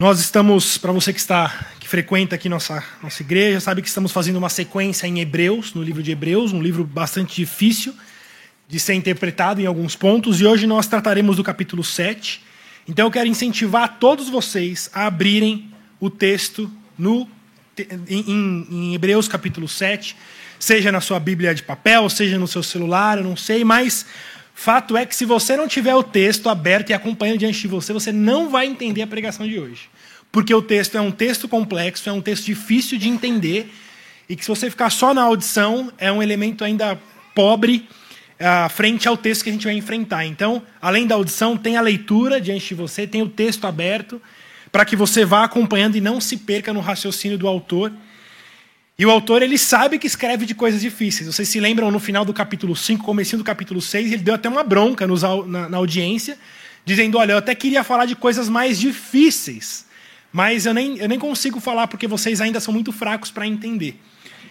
[0.00, 4.12] Nós estamos, para você que está que frequenta aqui nossa nossa igreja, sabe que estamos
[4.12, 7.92] fazendo uma sequência em Hebreus, no livro de Hebreus, um livro bastante difícil
[8.68, 12.40] de ser interpretado em alguns pontos, e hoje nós trataremos do capítulo 7.
[12.86, 15.68] Então eu quero incentivar todos vocês a abrirem
[15.98, 17.28] o texto no
[18.08, 20.14] em, em Hebreus capítulo 7,
[20.60, 24.06] seja na sua Bíblia de papel, seja no seu celular, eu não sei, mas
[24.60, 27.92] Fato é que se você não tiver o texto aberto e acompanhando diante de você,
[27.92, 29.88] você não vai entender a pregação de hoje.
[30.32, 33.72] Porque o texto é um texto complexo, é um texto difícil de entender,
[34.28, 36.98] e que se você ficar só na audição, é um elemento ainda
[37.36, 37.88] pobre
[38.40, 40.26] uh, frente ao texto que a gente vai enfrentar.
[40.26, 44.20] Então, além da audição, tem a leitura diante de você, tem o texto aberto,
[44.72, 47.92] para que você vá acompanhando e não se perca no raciocínio do autor.
[48.98, 51.32] E o autor ele sabe que escreve de coisas difíceis.
[51.32, 54.48] Vocês se lembram no final do capítulo 5, comecinho do capítulo 6, ele deu até
[54.48, 56.36] uma bronca nos, na, na audiência,
[56.84, 59.86] dizendo: Olha, eu até queria falar de coisas mais difíceis,
[60.32, 64.00] mas eu nem, eu nem consigo falar porque vocês ainda são muito fracos para entender.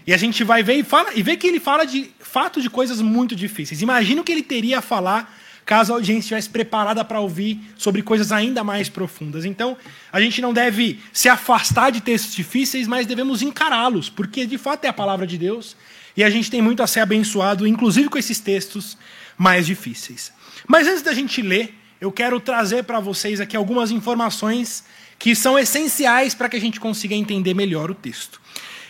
[0.06, 2.70] E a gente vai ver e, fala, e ver que ele fala de fato de
[2.70, 3.82] coisas muito difíceis.
[3.82, 5.38] Imagina o que ele teria a falar
[5.68, 9.44] caso a audiência estivesse preparada para ouvir sobre coisas ainda mais profundas.
[9.44, 9.78] Então,
[10.14, 14.86] a gente não deve se afastar de textos difíceis, mas devemos encará-los, porque de fato
[14.86, 15.76] é a palavra de Deus
[16.16, 18.98] e a gente tem muito a ser abençoado, inclusive com esses textos
[19.38, 20.32] mais difíceis.
[20.66, 24.86] Mas antes da gente ler, eu quero trazer para vocês aqui algumas informações
[25.20, 28.40] que são essenciais para que a gente consiga entender melhor o texto.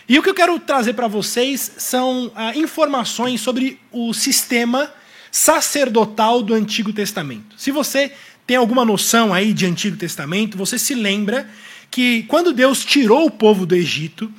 [0.08, 4.92] E o que eu quero trazer para vocês são ah, informações sobre o sistema
[5.30, 7.54] sacerdotal do Antigo Testamento.
[7.56, 8.12] Se você
[8.46, 11.48] tem alguma noção aí de Antigo Testamento, você se lembra
[11.90, 14.32] que quando Deus tirou o povo do Egito,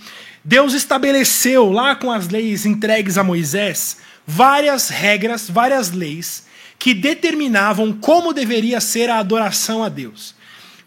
[0.43, 7.91] Deus estabeleceu lá com as leis entregues a Moisés várias regras, várias leis que determinavam
[7.91, 10.33] como deveria ser a adoração a Deus.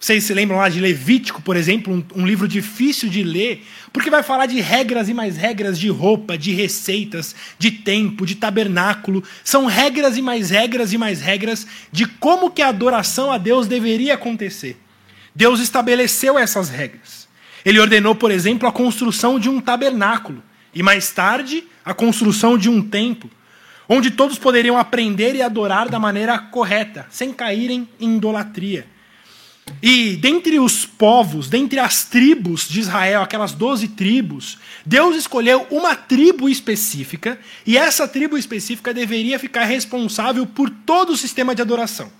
[0.03, 4.11] Vocês se lembram lá de Levítico, por exemplo, um, um, livro difícil de ler, porque
[4.11, 9.23] vai falar de regras e mais regras de roupa, de receitas, de tempo, de tabernáculo.
[9.45, 13.69] São regras e mais regras e mais regras de como que a adoração a Deus
[13.69, 14.77] deveria acontecer.
[15.33, 17.29] Deus estabeleceu essas regras.
[17.65, 20.43] Ele ordenou, por exemplo, a construção de um tabernáculo
[20.75, 23.31] e mais tarde a construção de um templo,
[23.89, 28.91] onde todos poderiam aprender e adorar da maneira correta, sem caírem em idolatria.
[29.83, 35.95] E dentre os povos, dentre as tribos de Israel, aquelas doze tribos, Deus escolheu uma
[35.95, 42.11] tribo específica, e essa tribo específica deveria ficar responsável por todo o sistema de adoração.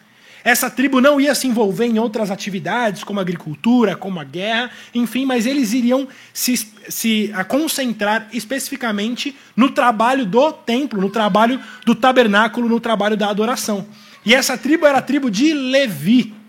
[0.45, 4.71] Essa tribo não ia se envolver em outras atividades, como a agricultura, como a guerra,
[4.93, 11.95] enfim, mas eles iriam se, se concentrar especificamente no trabalho do templo, no trabalho do
[11.95, 13.87] tabernáculo, no trabalho da adoração.
[14.25, 16.42] E essa tribo era a tribo de Levi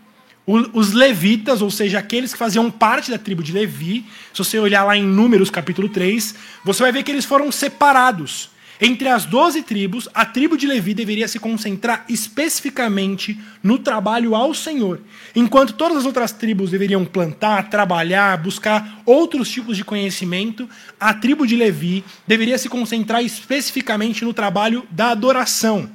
[0.46, 4.84] os levitas, ou seja, aqueles que faziam parte da tribo de Levi, se você olhar
[4.84, 8.50] lá em Números capítulo 3, você vai ver que eles foram separados.
[8.82, 14.54] Entre as doze tribos, a tribo de Levi deveria se concentrar especificamente no trabalho ao
[14.54, 15.00] Senhor,
[15.34, 20.68] enquanto todas as outras tribos deveriam plantar, trabalhar, buscar outros tipos de conhecimento,
[21.00, 25.90] a tribo de Levi deveria se concentrar especificamente no trabalho da adoração.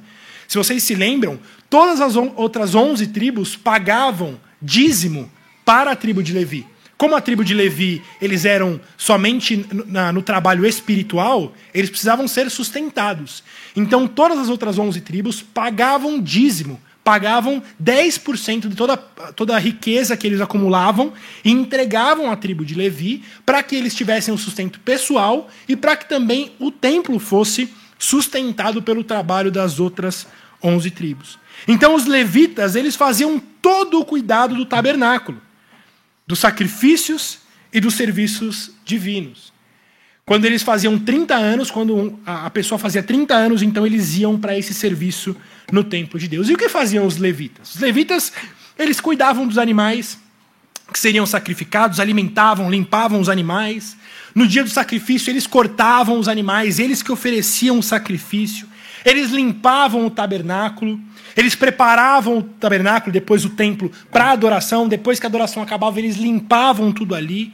[0.49, 1.39] Se vocês se lembram,
[1.69, 5.31] Todas as outras 11 tribos pagavam dízimo
[5.63, 6.65] para a tribo de Levi.
[6.97, 12.49] Como a tribo de Levi, eles eram somente no, no trabalho espiritual, eles precisavam ser
[12.49, 13.43] sustentados.
[13.75, 20.17] Então, todas as outras 11 tribos pagavam dízimo, pagavam 10% de toda, toda a riqueza
[20.17, 21.13] que eles acumulavam
[21.45, 25.75] e entregavam à tribo de Levi para que eles tivessem o um sustento pessoal e
[25.75, 30.25] para que também o templo fosse sustentado pelo trabalho das outras
[30.63, 31.39] 11 tribos.
[31.67, 35.41] Então os levitas, eles faziam todo o cuidado do tabernáculo,
[36.25, 37.39] dos sacrifícios
[37.73, 39.53] e dos serviços divinos.
[40.29, 44.55] Quando eles faziam 30 anos, quando a pessoa fazia 30 anos, então eles iam para
[44.55, 45.35] esse serviço
[45.71, 46.49] no templo de Deus.
[46.49, 47.73] E o que faziam os levitas?
[47.73, 48.31] Os levitas,
[48.77, 50.19] eles cuidavam dos animais
[50.93, 53.97] que seriam sacrificados, alimentavam, limpavam os animais.
[54.35, 58.68] No dia do sacrifício, eles cortavam os animais, eles que ofereciam o sacrifício.
[59.05, 60.99] Eles limpavam o tabernáculo,
[61.35, 64.87] eles preparavam o tabernáculo, depois o templo, para adoração.
[64.87, 67.53] Depois que a adoração acabava, eles limpavam tudo ali.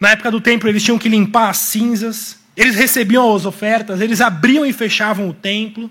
[0.00, 4.20] Na época do templo, eles tinham que limpar as cinzas, eles recebiam as ofertas, eles
[4.20, 5.90] abriam e fechavam o templo.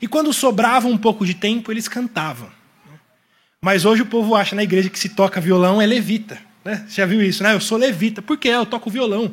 [0.00, 2.48] E quando sobrava um pouco de tempo, eles cantavam.
[3.60, 6.38] Mas hoje o povo acha na igreja que se toca violão é levita.
[6.64, 6.84] Né?
[6.88, 7.54] Você já viu isso, né?
[7.54, 8.22] Eu sou levita.
[8.22, 8.48] Por quê?
[8.48, 9.32] Eu toco violão.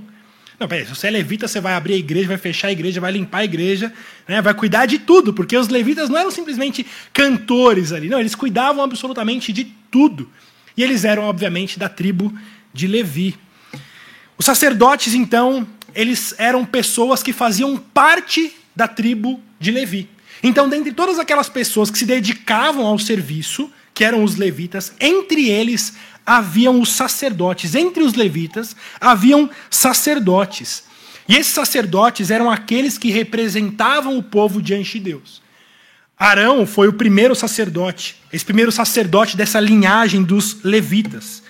[0.60, 3.00] Não, peraí, se você é levita, você vai abrir a igreja, vai fechar a igreja,
[3.00, 3.94] vai limpar a igreja,
[4.28, 8.34] né, vai cuidar de tudo, porque os levitas não eram simplesmente cantores ali, não, eles
[8.34, 10.30] cuidavam absolutamente de tudo.
[10.76, 12.32] e eles eram, obviamente, da tribo
[12.72, 13.36] de Levi.
[14.38, 20.08] Os sacerdotes, então, eles eram pessoas que faziam parte da tribo de Levi.
[20.44, 25.50] Então, dentre todas aquelas pessoas que se dedicavam ao serviço, que eram os levitas, entre
[25.50, 27.74] eles haviam os sacerdotes.
[27.74, 30.84] Entre os levitas haviam sacerdotes.
[31.28, 35.42] E esses sacerdotes eram aqueles que representavam o povo diante de Deus.
[36.16, 41.42] Arão foi o primeiro sacerdote, esse primeiro sacerdote dessa linhagem dos levitas.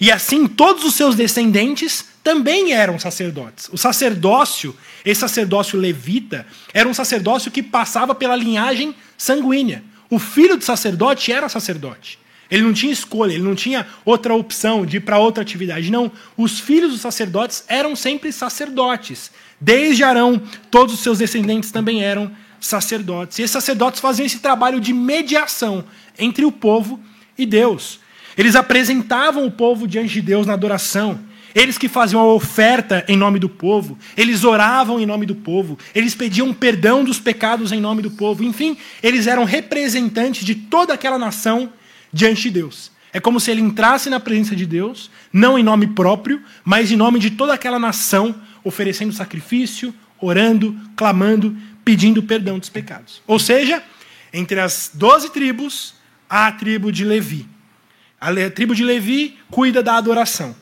[0.00, 3.68] E assim todos os seus descendentes também eram sacerdotes.
[3.70, 4.74] O sacerdócio,
[5.04, 9.84] esse sacerdócio levita, era um sacerdócio que passava pela linhagem sanguínea.
[10.10, 12.18] O filho do sacerdote era sacerdote.
[12.50, 15.90] Ele não tinha escolha, ele não tinha outra opção de ir para outra atividade.
[15.90, 19.30] Não, os filhos dos sacerdotes eram sempre sacerdotes.
[19.60, 23.38] Desde Arão, todos os seus descendentes também eram sacerdotes.
[23.38, 25.84] E esses sacerdotes faziam esse trabalho de mediação
[26.18, 26.98] entre o povo
[27.38, 28.00] e Deus.
[28.36, 31.20] Eles apresentavam o povo diante de Deus na adoração.
[31.54, 35.78] Eles que faziam a oferta em nome do povo, eles oravam em nome do povo,
[35.94, 40.94] eles pediam perdão dos pecados em nome do povo, enfim, eles eram representantes de toda
[40.94, 41.72] aquela nação
[42.12, 42.90] diante de Deus.
[43.12, 46.96] É como se ele entrasse na presença de Deus, não em nome próprio, mas em
[46.96, 53.20] nome de toda aquela nação, oferecendo sacrifício, orando, clamando, pedindo perdão dos pecados.
[53.26, 53.82] Ou seja,
[54.32, 55.94] entre as doze tribos,
[56.28, 57.48] há a tribo de Levi.
[58.20, 60.54] A tribo de Levi cuida da adoração.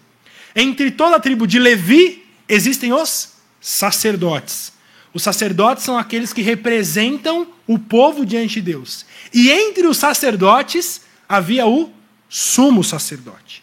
[0.61, 4.73] Entre toda a tribo de Levi existem os sacerdotes.
[5.15, 9.07] Os sacerdotes são aqueles que representam o povo diante de Deus.
[9.33, 11.93] E entre os sacerdotes havia o
[12.29, 13.63] sumo sacerdote.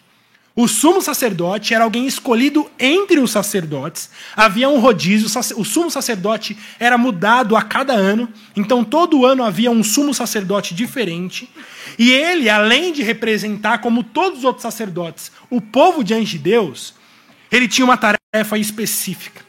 [0.57, 4.09] O sumo sacerdote era alguém escolhido entre os sacerdotes.
[4.37, 9.69] Havia um rodízio, o sumo sacerdote era mudado a cada ano, então todo ano havia
[9.69, 11.49] um sumo sacerdote diferente.
[11.99, 16.93] E ele, além de representar, como todos os outros sacerdotes, o povo diante de Deus,
[17.51, 19.41] ele tinha uma tarefa específica,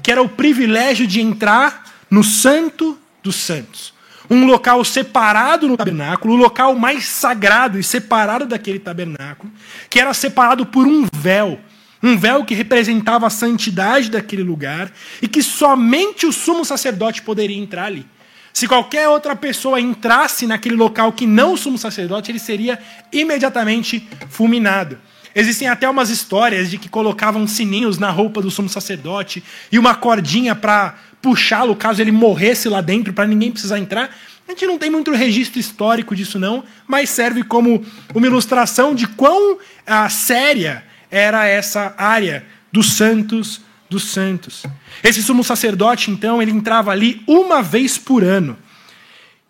[0.00, 3.92] que era o privilégio de entrar no Santo dos Santos
[4.30, 9.52] um local separado no tabernáculo, o local mais sagrado e separado daquele tabernáculo,
[9.90, 11.58] que era separado por um véu,
[12.02, 14.90] um véu que representava a santidade daquele lugar
[15.20, 18.06] e que somente o sumo sacerdote poderia entrar ali.
[18.52, 22.78] Se qualquer outra pessoa entrasse naquele local que não o sumo sacerdote, ele seria
[23.10, 24.98] imediatamente fulminado.
[25.34, 29.94] Existem até umas histórias de que colocavam sininhos na roupa do sumo sacerdote e uma
[29.94, 34.14] cordinha para puxá-lo caso ele morresse lá dentro, para ninguém precisar entrar.
[34.46, 37.82] A gente não tem muito registro histórico disso, não, mas serve como
[38.12, 44.62] uma ilustração de quão a séria era essa área dos santos dos santos.
[45.04, 48.56] Esse sumo sacerdote, então, ele entrava ali uma vez por ano.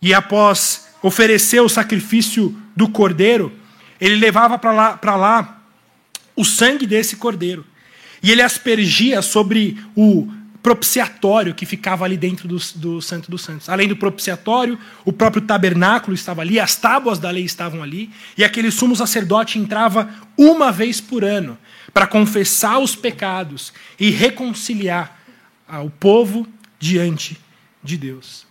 [0.03, 3.53] E após oferecer o sacrifício do cordeiro,
[4.01, 5.63] ele levava para lá, lá
[6.35, 7.65] o sangue desse cordeiro.
[8.21, 10.29] E ele aspergia sobre o
[10.63, 13.69] propiciatório que ficava ali dentro do, do Santo dos Santos.
[13.69, 18.45] Além do propiciatório, o próprio tabernáculo estava ali, as tábuas da lei estavam ali, e
[18.45, 21.59] aquele sumo sacerdote entrava uma vez por ano
[21.93, 25.21] para confessar os pecados e reconciliar
[25.85, 26.47] o povo
[26.79, 27.39] diante
[27.83, 28.47] de Deus.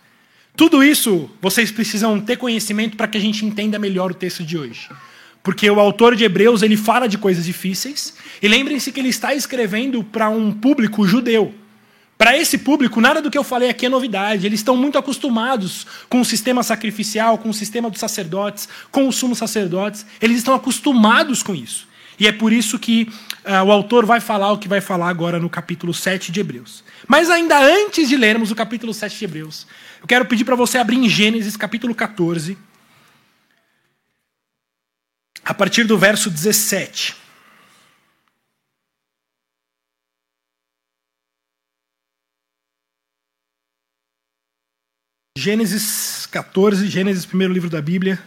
[0.54, 4.58] Tudo isso vocês precisam ter conhecimento para que a gente entenda melhor o texto de
[4.58, 4.88] hoje.
[5.42, 9.34] Porque o autor de Hebreus ele fala de coisas difíceis, e lembrem-se que ele está
[9.34, 11.54] escrevendo para um público judeu.
[12.22, 14.46] Para esse público, nada do que eu falei aqui é novidade.
[14.46, 19.16] Eles estão muito acostumados com o sistema sacrificial, com o sistema dos sacerdotes, com os
[19.16, 20.06] sumos sacerdotes.
[20.20, 21.88] Eles estão acostumados com isso.
[22.20, 23.08] E é por isso que
[23.44, 26.84] uh, o autor vai falar o que vai falar agora no capítulo 7 de Hebreus.
[27.08, 29.66] Mas ainda antes de lermos o capítulo 7 de Hebreus,
[30.00, 32.56] eu quero pedir para você abrir em Gênesis capítulo 14,
[35.44, 37.21] a partir do verso 17.
[45.34, 48.22] Gênesis 14, Gênesis, primeiro livro da Bíblia,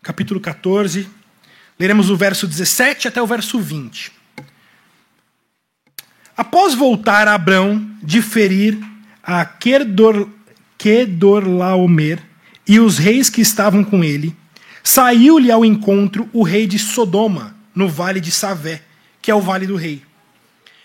[0.00, 1.08] capítulo 14.
[1.76, 4.12] Leremos o verso 17 até o verso 20.
[6.36, 8.78] Após voltar Abrão de ferir
[9.20, 10.28] a Kedor,
[10.78, 12.22] Kedorlaomer
[12.68, 14.34] e os reis que estavam com ele,
[14.80, 18.80] saiu-lhe ao encontro o rei de Sodoma, no vale de Savé,
[19.20, 20.00] que é o vale do rei.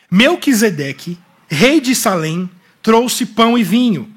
[0.09, 1.15] Melquisedeque,
[1.47, 2.49] rei de Salém,
[2.81, 4.16] trouxe pão e vinho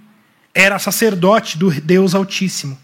[0.55, 2.79] era sacerdote do Deus Altíssimo.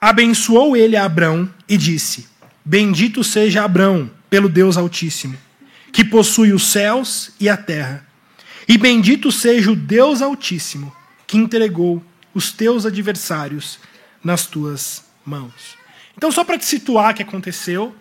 [0.00, 2.26] Abençoou ele a Abrão e disse:
[2.64, 5.36] Bendito seja Abrão pelo Deus Altíssimo,
[5.92, 8.06] que possui os céus e a terra.
[8.68, 10.94] E bendito seja o Deus Altíssimo,
[11.26, 13.78] que entregou os teus adversários
[14.22, 15.76] nas tuas mãos.
[16.16, 17.94] Então, só para te situar o que aconteceu,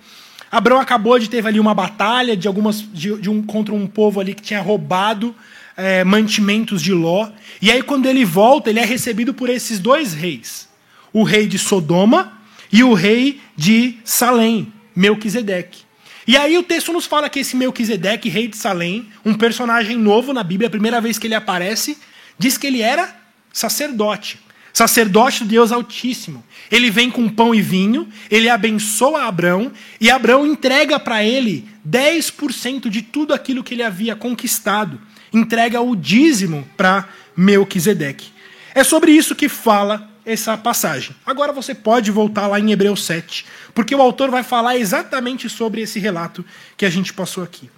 [0.52, 4.20] Abraão acabou de ter ali uma batalha de algumas de, de um, contra um povo
[4.20, 5.36] ali que tinha roubado
[5.80, 7.30] é, mantimentos de Ló.
[7.62, 10.68] E aí, quando ele volta, ele é recebido por esses dois reis:
[11.14, 12.38] o rei de Sodoma
[12.72, 15.90] e o rei de Salém, Melquisedeque.
[16.28, 20.32] E aí o texto nos fala que esse Melquisedeque, rei de Salém, um personagem novo
[20.32, 21.98] na Bíblia, a primeira vez que ele aparece,
[22.38, 23.16] diz que ele era
[23.52, 24.40] sacerdote.
[24.72, 26.44] Sacerdote do Deus Altíssimo.
[26.72, 32.90] Ele vem com pão e vinho, ele abençoa Abraão, e Abraão entrega para ele 10%
[32.90, 35.02] de tudo aquilo que ele havia conquistado.
[35.34, 38.32] Entrega o dízimo para Melquisedeque.
[38.74, 41.16] É sobre isso que fala essa passagem.
[41.26, 45.82] Agora você pode voltar lá em Hebreus 7, porque o autor vai falar exatamente sobre
[45.82, 46.46] esse relato
[46.78, 47.70] que a gente passou aqui.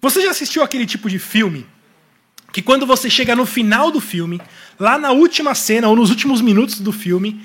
[0.00, 1.66] Você já assistiu aquele tipo de filme
[2.52, 4.40] que quando você chega no final do filme,
[4.78, 7.44] lá na última cena ou nos últimos minutos do filme,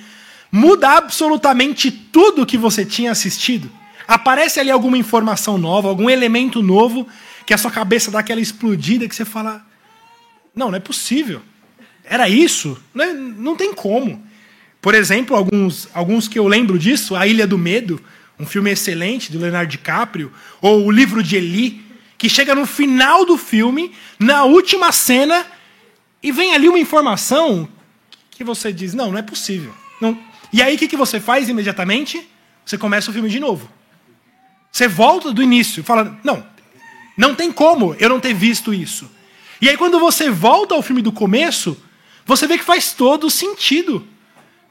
[0.51, 3.69] muda absolutamente tudo que você tinha assistido?
[4.07, 7.07] Aparece ali alguma informação nova, algum elemento novo
[7.45, 9.65] que a sua cabeça dá aquela explodida que você fala:
[10.55, 11.41] "Não, não é possível".
[12.03, 12.81] Era isso?
[12.93, 14.23] Não, é, não tem como.
[14.81, 18.01] Por exemplo, alguns, alguns que eu lembro disso, A Ilha do Medo,
[18.39, 21.81] um filme excelente do Leonardo DiCaprio, ou O Livro de Eli,
[22.17, 25.45] que chega no final do filme, na última cena,
[26.21, 27.69] e vem ali uma informação
[28.29, 29.73] que você diz: não, não é possível.
[29.99, 30.17] Não.
[30.51, 32.27] E aí o que, que você faz imediatamente?
[32.65, 33.69] Você começa o filme de novo.
[34.71, 36.45] Você volta do início, fala: não,
[37.17, 39.09] não tem como eu não ter visto isso.
[39.61, 41.77] E aí quando você volta ao filme do começo,
[42.25, 44.05] você vê que faz todo sentido.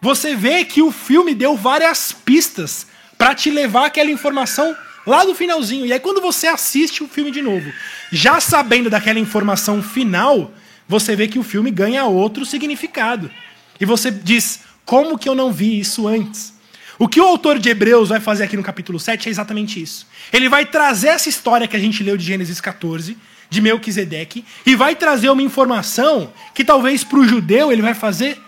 [0.00, 2.86] Você vê que o filme deu várias pistas
[3.18, 4.74] para te levar aquela informação
[5.06, 5.84] lá do finalzinho.
[5.84, 7.70] E aí, quando você assiste o filme de novo,
[8.10, 10.52] já sabendo daquela informação final,
[10.88, 13.30] você vê que o filme ganha outro significado.
[13.78, 16.54] E você diz: como que eu não vi isso antes?
[17.00, 20.06] O que o autor de Hebreus vai fazer aqui no capítulo 7 é exatamente isso.
[20.30, 23.16] Ele vai trazer essa história que a gente leu de Gênesis 14
[23.48, 28.38] de Melquisedeque e vai trazer uma informação que talvez para o judeu ele vai fazer.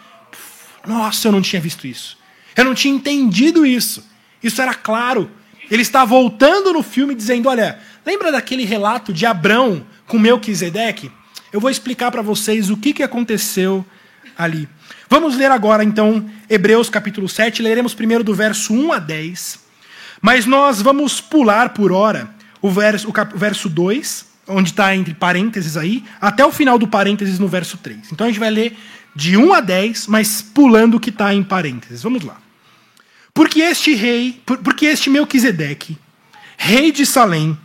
[0.87, 2.19] Nossa, eu não tinha visto isso.
[2.55, 4.07] Eu não tinha entendido isso.
[4.43, 5.31] Isso era claro.
[5.71, 11.11] Ele está voltando no filme dizendo: Olha, lembra daquele relato de Abrão com Melquisedeque?
[11.51, 13.83] Eu vou explicar para vocês o que, que aconteceu
[14.37, 14.69] ali.
[15.09, 17.63] Vamos ler agora, então, Hebreus capítulo 7.
[17.63, 19.61] Leremos primeiro do verso 1 a 10.
[20.21, 24.95] Mas nós vamos pular por hora o verso, o, cap, o verso 2 onde está
[24.95, 28.13] entre parênteses aí, até o final do parênteses no verso 3.
[28.13, 28.77] Então a gente vai ler
[29.15, 32.03] de 1 a 10, mas pulando o que está em parênteses.
[32.03, 32.39] Vamos lá.
[33.35, 35.97] Porque este rei, porque este Melquisedeque,
[36.57, 37.57] rei de Salém,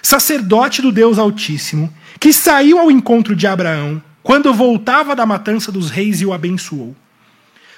[0.00, 5.90] sacerdote do Deus Altíssimo, que saiu ao encontro de Abraão, quando voltava da matança dos
[5.90, 6.94] reis e o abençoou,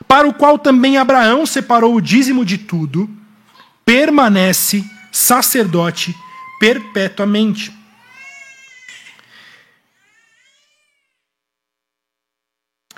[0.06, 3.08] para o qual também Abraão separou o dízimo de tudo,
[3.84, 6.14] permanece sacerdote
[6.58, 7.72] perpetuamente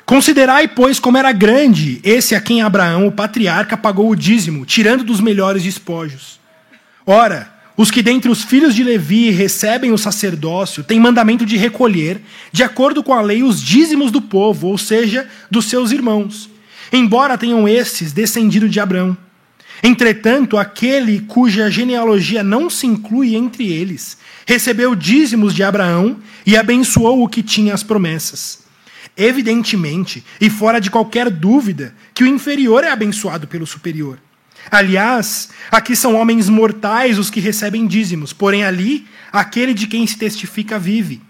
[0.07, 5.03] Considerai, pois, como era grande esse a quem Abraão, o patriarca, pagou o dízimo, tirando
[5.03, 6.38] dos melhores despojos.
[7.05, 12.21] Ora, os que dentre os filhos de Levi recebem o sacerdócio têm mandamento de recolher,
[12.50, 16.49] de acordo com a lei, os dízimos do povo, ou seja, dos seus irmãos,
[16.92, 19.16] embora tenham esses descendido de Abraão.
[19.83, 24.16] Entretanto, aquele cuja genealogia não se inclui entre eles,
[24.47, 26.16] recebeu dízimos de Abraão
[26.47, 28.64] e abençoou o que tinha as promessas.
[29.14, 34.18] Evidentemente, e fora de qualquer dúvida, que o inferior é abençoado pelo superior.
[34.70, 40.18] Aliás, aqui são homens mortais os que recebem dízimos, porém ali, aquele de quem se
[40.18, 41.23] testifica vive.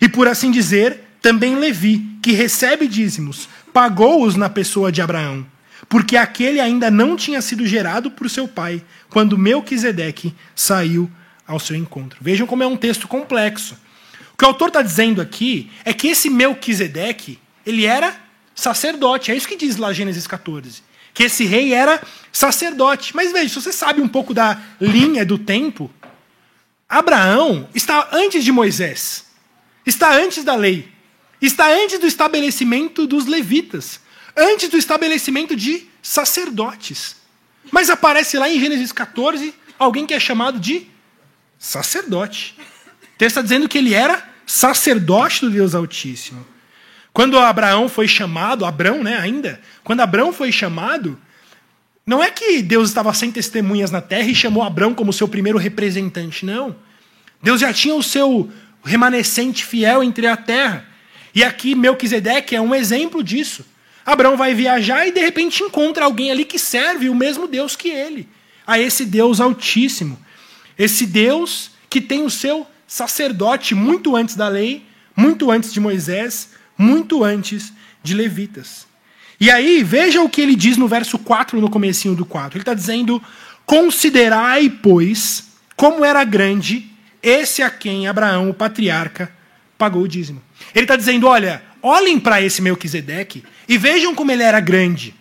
[0.00, 5.46] E por assim dizer, também Levi, que recebe dízimos, pagou-os na pessoa de Abraão,
[5.88, 11.10] porque aquele ainda não tinha sido gerado por seu pai, quando Melquisedeque saiu
[11.46, 12.18] ao seu encontro.
[12.20, 13.76] Vejam como é um texto complexo.
[14.34, 18.14] O que o autor está dizendo aqui é que esse Melquisedeque, ele era
[18.54, 19.30] sacerdote.
[19.30, 20.82] É isso que diz lá Gênesis 14.
[21.16, 23.16] Que esse rei era sacerdote.
[23.16, 25.90] Mas veja, se você sabe um pouco da linha do tempo,
[26.86, 29.24] Abraão está antes de Moisés.
[29.86, 30.92] Está antes da lei.
[31.40, 33.98] Está antes do estabelecimento dos levitas.
[34.36, 37.16] Antes do estabelecimento de sacerdotes.
[37.72, 40.86] Mas aparece lá em Gênesis 14 alguém que é chamado de
[41.58, 42.54] sacerdote.
[42.58, 46.46] O texto está dizendo que ele era sacerdote do Deus Altíssimo.
[47.16, 51.18] Quando Abraão foi chamado, Abrão, né, ainda, quando Abraão foi chamado,
[52.04, 55.56] não é que Deus estava sem testemunhas na terra e chamou Abraão como seu primeiro
[55.56, 56.76] representante, não.
[57.42, 58.52] Deus já tinha o seu
[58.84, 60.84] remanescente fiel entre a terra.
[61.34, 63.64] E aqui Melquisedeque é um exemplo disso.
[64.04, 67.88] Abraão vai viajar e de repente encontra alguém ali que serve o mesmo Deus que
[67.88, 68.28] ele,
[68.66, 70.20] a esse Deus Altíssimo.
[70.78, 74.84] Esse Deus que tem o seu sacerdote muito antes da lei,
[75.16, 78.86] muito antes de Moisés, muito antes de levitas.
[79.38, 82.56] E aí, veja o que ele diz no verso 4, no comecinho do 4.
[82.56, 83.22] Ele está dizendo:
[83.64, 86.90] Considerai, pois, como era grande
[87.26, 89.32] esse a quem Abraão, o patriarca,
[89.76, 90.40] pagou o dízimo.
[90.72, 95.12] Ele está dizendo: olha, olhem para esse Melquisedeque e vejam como ele era grande.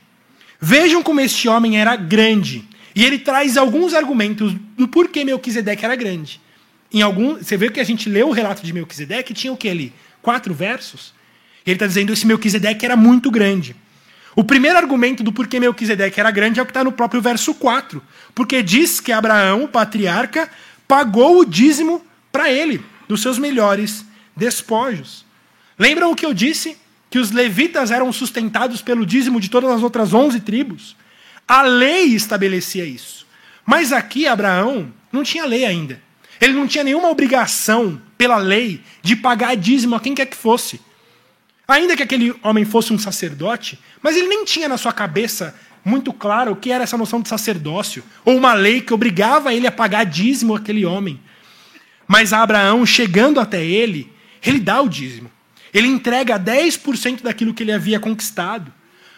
[0.62, 2.64] Vejam como este homem era grande.
[2.96, 6.40] E ele traz alguns argumentos do porquê Melquisedeque era grande.
[6.94, 9.68] Em algum, você vê que a gente leu o relato de Melquisedeque, tinha o que
[9.68, 9.92] ali?
[10.22, 11.12] Quatro versos.
[11.65, 13.75] E ele está dizendo que esse Melquisedeque era muito grande.
[14.36, 17.53] O primeiro argumento do porquê Melquisedeque era grande é o que está no próprio verso
[17.53, 18.03] 4.
[18.34, 20.50] Porque diz que Abraão, o patriarca,
[20.88, 24.05] pagou o dízimo para ele, dos seus melhores
[24.36, 25.25] despojos.
[25.79, 26.77] Lembram o que eu disse?
[27.10, 30.95] Que os levitas eram sustentados pelo dízimo de todas as outras onze tribos?
[31.48, 33.25] A lei estabelecia isso.
[33.65, 36.01] Mas aqui Abraão não tinha lei ainda.
[36.41, 40.81] Ele não tinha nenhuma obrigação pela lei de pagar dízimo a quem quer que fosse.
[41.67, 46.12] Ainda que aquele homem fosse um sacerdote, mas ele nem tinha na sua cabeça muito
[46.12, 49.72] claro o que era essa noção de sacerdócio, ou uma lei que obrigava ele a
[49.72, 51.19] pagar dízimo àquele homem.
[52.07, 54.12] Mas Abraão, chegando até ele,
[54.43, 55.31] ele dá o dízimo.
[55.74, 58.72] Ele entrega 10% daquilo que ele havia conquistado.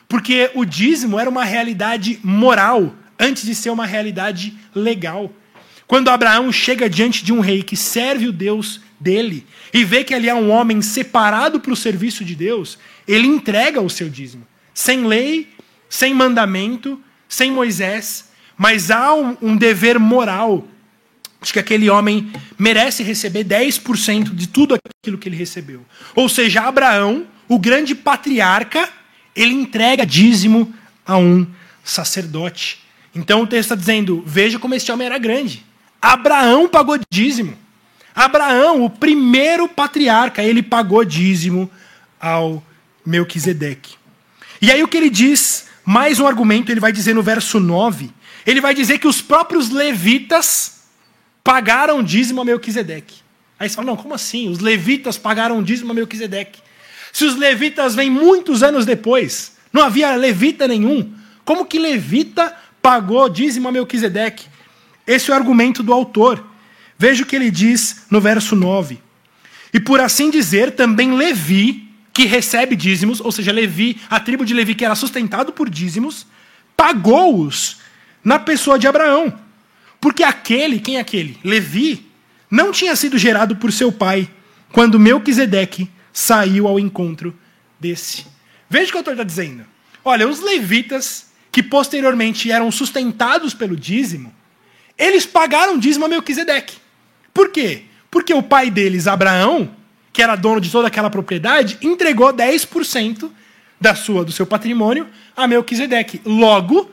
[0.08, 5.32] Porque o dízimo era uma realidade moral antes de ser uma realidade legal.
[5.86, 10.14] Quando Abraão chega diante de um rei que serve o Deus dele e vê que
[10.14, 12.78] ali há um homem separado para o serviço de Deus,
[13.08, 14.46] ele entrega o seu dízimo.
[14.74, 15.50] Sem lei,
[15.90, 20.68] sem mandamento, sem Moisés, mas há um, um dever moral
[21.42, 25.86] de que aquele homem merece receber 10% de tudo aquilo que ele recebeu.
[26.16, 28.90] Ou seja, Abraão, o grande patriarca,
[29.36, 30.74] ele entrega dízimo
[31.06, 31.46] a um
[31.84, 32.80] sacerdote.
[33.14, 35.66] Então o texto está dizendo: veja como esse homem era grande.
[36.02, 37.58] Abraão pagou dízimo.
[38.18, 41.70] Abraão, o primeiro patriarca, ele pagou dízimo
[42.20, 42.64] ao
[43.06, 43.94] Melquisedeque.
[44.60, 48.10] E aí o que ele diz, mais um argumento, ele vai dizer no verso 9,
[48.44, 50.82] ele vai dizer que os próprios levitas
[51.44, 53.18] pagaram dízimo a Melquisedeque.
[53.60, 54.50] Aí você fala, não, como assim?
[54.50, 56.60] Os levitas pagaram dízimo a Melquisedeque.
[57.14, 61.14] Se os levitas vêm muitos anos depois, não havia levita nenhum,
[61.46, 62.52] como que levita
[62.82, 64.48] pagou dízimo a Melquisedeque?
[65.06, 66.57] Esse é o argumento do autor.
[66.98, 69.00] Veja o que ele diz no verso 9.
[69.74, 74.54] E por assim dizer, também Levi, que recebe dízimos, ou seja, Levi, a tribo de
[74.54, 76.26] Levi que era sustentado por dízimos,
[76.76, 77.78] pagou-os
[78.24, 79.38] na pessoa de Abraão.
[80.02, 81.38] Porque aquele, quem é aquele?
[81.44, 82.06] Levi,
[82.50, 84.30] não tinha sido gerado por seu pai
[84.72, 87.38] quando Melquisedeque saiu ao encontro
[87.80, 88.26] desse.
[88.70, 89.66] Veja o que o autor está dizendo.
[90.04, 94.34] Olha, os levitas, que posteriormente eram sustentados pelo dízimo,
[94.98, 96.87] eles pagaram dízimo a Melquisedeque.
[97.38, 97.84] Por quê?
[98.10, 99.70] Porque o pai deles, Abraão,
[100.12, 103.30] que era dono de toda aquela propriedade, entregou 10%
[103.80, 106.20] da sua do seu patrimônio a Melquisedeque.
[106.26, 106.90] Logo,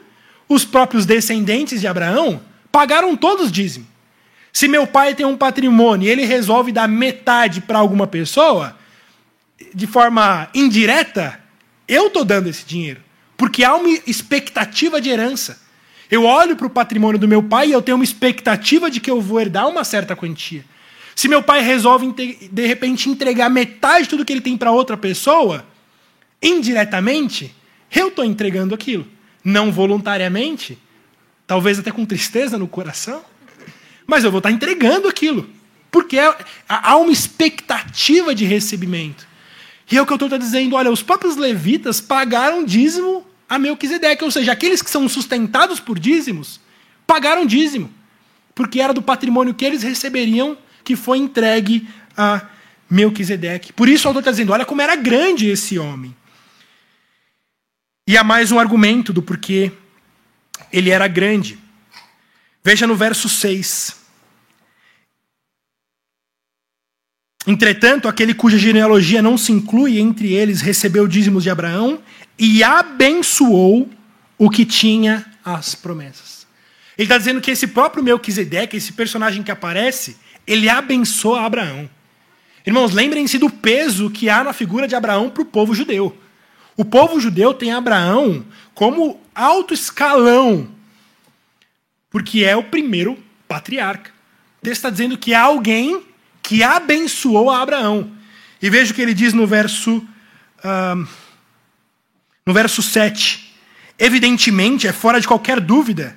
[0.47, 3.87] os próprios descendentes de Abraão pagaram todos dízimo.
[4.53, 8.77] Se meu pai tem um patrimônio e ele resolve dar metade para alguma pessoa,
[9.75, 11.41] de forma indireta,
[11.89, 13.01] eu estou dando esse dinheiro.
[13.35, 15.64] Porque há uma expectativa de herança.
[16.15, 19.11] Eu olho para o patrimônio do meu pai e eu tenho uma expectativa de que
[19.11, 20.65] eu vou herdar uma certa quantia.
[21.13, 22.07] Se meu pai resolve,
[22.53, 25.67] de repente, entregar metade de tudo que ele tem para outra pessoa,
[26.41, 27.53] indiretamente,
[27.93, 29.05] eu estou entregando aquilo.
[29.43, 30.79] Não voluntariamente,
[31.49, 33.21] talvez até com tristeza no coração,
[34.07, 35.51] mas eu vou estar tá entregando aquilo.
[35.91, 36.33] Porque é,
[36.69, 39.27] há uma expectativa de recebimento.
[39.91, 44.25] E é o que eu estou dizendo: olha, os próprios levitas pagaram dízimo a Melquisedeque,
[44.25, 46.61] ou seja, aqueles que são sustentados por dízimos
[47.07, 47.93] pagaram dízimo,
[48.55, 52.43] porque era do patrimônio que eles receberiam que foi entregue a
[52.89, 53.73] Melquisedeque.
[53.73, 56.15] Por isso o autor está dizendo: olha como era grande esse homem.
[58.07, 59.73] E há mais um argumento do porquê
[60.73, 61.59] ele era grande.
[62.63, 64.05] Veja no verso 6.
[67.47, 72.03] Entretanto, aquele cuja genealogia não se inclui entre eles recebeu dízimos de Abraão
[72.39, 73.89] e abençoou
[74.39, 76.47] o que tinha as promessas.
[76.97, 80.17] Ele está dizendo que esse próprio Melquisedeque, esse personagem que aparece,
[80.47, 81.89] ele abençoa Abraão.
[82.67, 86.17] Irmãos, lembrem-se do peso que há na figura de Abraão para o povo judeu.
[86.77, 88.45] O povo judeu tem Abraão
[88.75, 90.69] como alto escalão,
[92.11, 94.11] porque é o primeiro patriarca.
[94.61, 96.03] O texto está dizendo que há alguém
[96.43, 98.11] que abençoou a Abraão.
[98.61, 101.09] E veja o que ele diz no verso, uh,
[102.47, 103.55] no verso 7.
[103.99, 106.17] Evidentemente, é fora de qualquer dúvida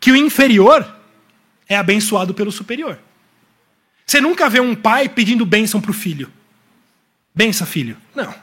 [0.00, 0.96] que o inferior
[1.68, 2.98] é abençoado pelo superior.
[4.06, 6.32] Você nunca vê um pai pedindo bênção para o filho.
[7.34, 7.96] Benção, filho.
[8.14, 8.34] Não.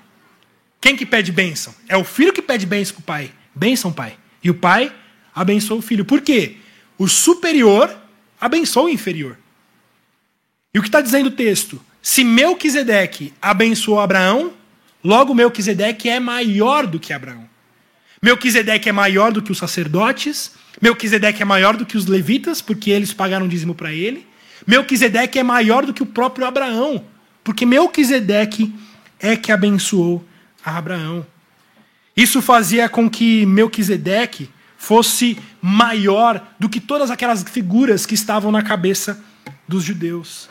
[0.80, 1.74] Quem que pede bênção?
[1.88, 3.34] É o filho que pede bênção para o pai.
[3.56, 4.16] Bênção, pai.
[4.44, 4.94] E o pai
[5.34, 6.06] abençoa o filho.
[6.06, 6.58] Por quê?
[6.98, 7.96] O superior
[8.40, 9.38] abençoa o inferior.
[10.74, 11.82] E o que está dizendo o texto?
[12.02, 14.54] Se Melquisedeque abençoou Abraão,
[15.06, 17.48] logo Melquisedeque é maior do que Abraão.
[18.22, 22.90] Melquisedeque é maior do que os sacerdotes, Melquisedeque é maior do que os levitas, porque
[22.90, 24.26] eles pagaram dízimo para ele.
[24.66, 27.06] Melquisedeque é maior do que o próprio Abraão,
[27.44, 28.74] porque Melquisedeque
[29.20, 30.26] é que abençoou
[30.66, 31.26] a Abraão.
[32.18, 38.64] Isso fazia com que Melquisedeque fosse maior do que todas aquelas figuras que estavam na
[38.64, 39.24] cabeça
[39.68, 40.50] dos judeus.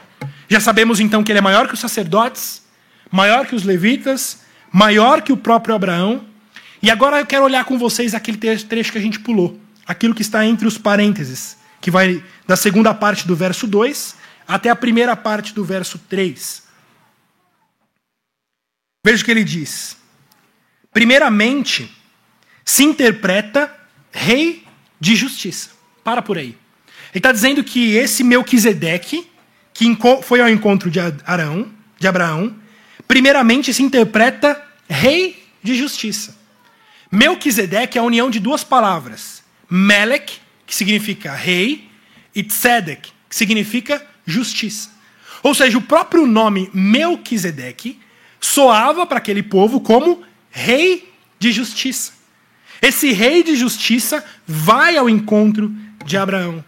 [0.48, 2.62] Já sabemos então que ele é maior que os sacerdotes,
[3.10, 4.43] maior que os levitas,
[4.74, 6.26] maior que o próprio Abraão.
[6.82, 10.20] E agora eu quero olhar com vocês aquele trecho que a gente pulou, aquilo que
[10.20, 14.16] está entre os parênteses, que vai da segunda parte do verso 2
[14.48, 16.64] até a primeira parte do verso 3.
[19.06, 19.96] Veja o que ele diz.
[20.92, 21.90] Primeiramente,
[22.64, 23.72] se interpreta
[24.10, 24.64] rei
[24.98, 25.70] de justiça.
[26.02, 26.48] Para por aí.
[26.48, 29.30] Ele está dizendo que esse Melquisedeque,
[29.72, 29.86] que
[30.22, 32.54] foi ao encontro de Arão, de Abraão,
[33.06, 36.36] primeiramente se interpreta rei de justiça.
[37.10, 39.42] Melquisedeque é a união de duas palavras.
[39.70, 41.88] Melech, que significa rei,
[42.34, 44.90] e Tzedek, que significa justiça.
[45.42, 48.00] Ou seja, o próprio nome Melquisedeque
[48.40, 52.12] soava para aquele povo como rei de justiça.
[52.80, 56.64] Esse rei de justiça vai ao encontro de Abraão.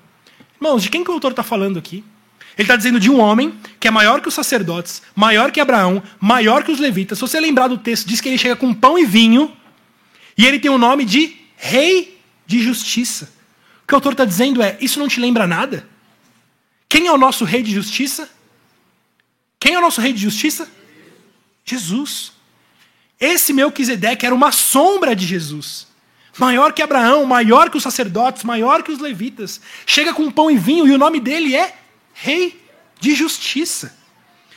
[0.57, 2.03] Irmãos, de quem que o autor está falando aqui?
[2.57, 6.03] Ele está dizendo de um homem que é maior que os sacerdotes, maior que Abraão,
[6.19, 7.19] maior que os levitas.
[7.19, 9.55] Se você lembrar do texto, diz que ele chega com pão e vinho,
[10.39, 13.31] e ele tem o nome de Rei de Justiça.
[13.83, 15.87] O que o autor está dizendo é: isso não te lembra nada?
[16.89, 18.29] Quem é o nosso Rei de Justiça?
[19.61, 20.69] Quem é o nosso Rei de Justiça?
[21.65, 22.33] Jesus.
[23.21, 25.87] Esse Melquisedeque era uma sombra de Jesus.
[26.39, 29.61] Maior que Abraão, maior que os sacerdotes, maior que os levitas.
[29.87, 31.75] Chega com pão e vinho e o nome dele é
[32.19, 32.59] Rei
[32.99, 33.95] de Justiça.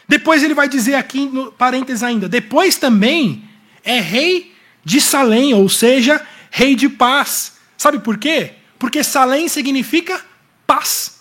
[0.08, 3.44] Depois ele vai dizer aqui, no parênteses ainda, depois também
[3.84, 7.58] é Rei de Salém, ou seja, Rei de Paz.
[7.78, 8.54] Sabe por quê?
[8.80, 10.24] Porque Salém significa
[10.66, 11.20] paz.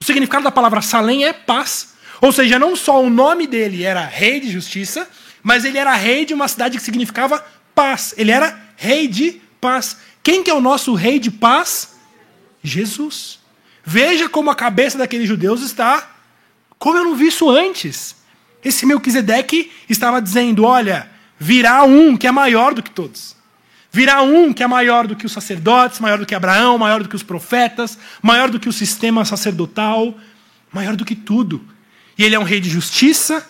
[0.00, 1.94] O significado da palavra Salém é paz.
[2.20, 5.08] Ou seja, não só o nome dele era Rei de Justiça,
[5.42, 8.14] mas ele era rei de uma cidade que significava paz.
[8.16, 9.96] Ele era rei de paz.
[10.22, 11.96] Quem que é o nosso rei de paz?
[12.62, 13.41] Jesus.
[13.84, 16.10] Veja como a cabeça daqueles judeus está.
[16.78, 18.16] Como eu não vi isso antes.
[18.64, 23.36] Esse Melquisedeque estava dizendo: olha, virá um que é maior do que todos.
[23.90, 27.08] Virá um que é maior do que os sacerdotes, maior do que Abraão, maior do
[27.08, 30.16] que os profetas, maior do que o sistema sacerdotal,
[30.72, 31.62] maior do que tudo.
[32.16, 33.46] E ele é um rei de justiça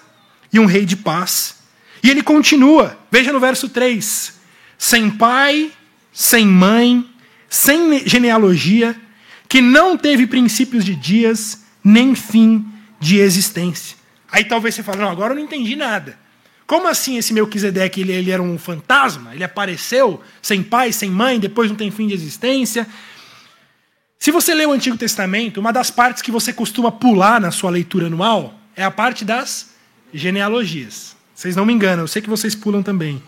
[0.53, 1.63] e um rei de paz.
[2.03, 4.35] E ele continua, veja no verso 3:
[4.77, 5.71] sem pai,
[6.13, 7.09] sem mãe,
[7.49, 8.97] sem genealogia,
[9.53, 12.65] que não teve princípios de dias, nem fim
[12.99, 13.99] de existência.
[14.31, 16.19] Aí talvez você fale, não, agora eu não entendi nada.
[16.67, 19.35] Como assim esse Melquisedeque, ele, ele era um fantasma?
[19.35, 22.87] Ele apareceu sem pai, sem mãe, depois não tem fim de existência?
[24.19, 27.69] Se você lê o Antigo Testamento, uma das partes que você costuma pular na sua
[27.71, 29.75] leitura anual é a parte das
[30.15, 31.15] genealogias.
[31.35, 33.23] Vocês não me enganam, eu sei que vocês pulam também.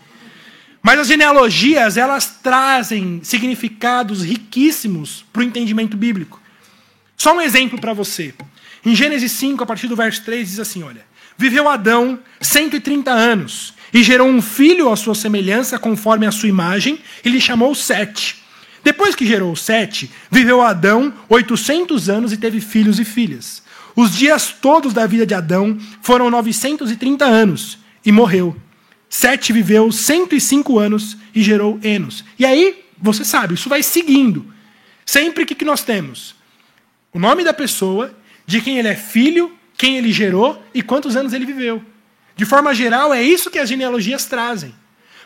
[0.85, 6.39] Mas as genealogias, elas trazem significados riquíssimos para o entendimento bíblico.
[7.17, 8.35] Só um exemplo para você.
[8.85, 11.03] Em Gênesis 5, a partir do verso 3, diz assim: olha.
[11.35, 16.99] Viveu Adão 130 anos e gerou um filho à sua semelhança, conforme a sua imagem,
[17.25, 18.43] e lhe chamou Sete.
[18.83, 23.63] Depois que gerou Sete, viveu Adão 800 anos e teve filhos e filhas.
[23.95, 28.55] Os dias todos da vida de Adão foram 930 anos e morreu.
[29.15, 32.25] Sete viveu 105 anos e gerou Enos.
[32.37, 34.53] E aí, você sabe, isso vai seguindo.
[35.05, 36.35] Sempre que, que nós temos
[37.13, 38.13] o nome da pessoa,
[38.45, 41.81] de quem ele é filho, quem ele gerou e quantos anos ele viveu.
[42.35, 44.75] De forma geral, é isso que as genealogias trazem.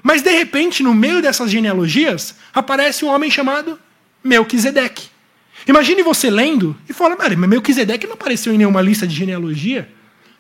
[0.03, 3.79] Mas, de repente, no meio dessas genealogias, aparece um homem chamado
[4.23, 5.07] Melquisedeque.
[5.67, 9.91] Imagine você lendo e fala, mas Melquisedeque não apareceu em nenhuma lista de genealogia.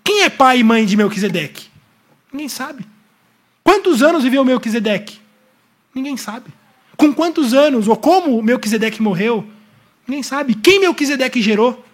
[0.03, 1.65] Quem é pai e mãe de Melquisedeque?
[2.31, 2.85] Ninguém sabe.
[3.69, 5.19] Quantos anos viveu Melquisedeque?
[5.93, 6.51] Ninguém sabe.
[6.97, 9.47] Com quantos anos ou como Melquisedeque morreu?
[10.07, 10.55] Ninguém sabe.
[10.55, 11.85] Quem Melquisedeque gerou?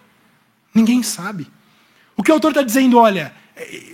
[0.74, 1.46] Ninguém sabe.
[2.16, 3.30] O que o autor está dizendo, olha,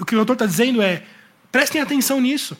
[0.00, 1.02] o que o autor está dizendo é,
[1.50, 2.56] prestem atenção nisso.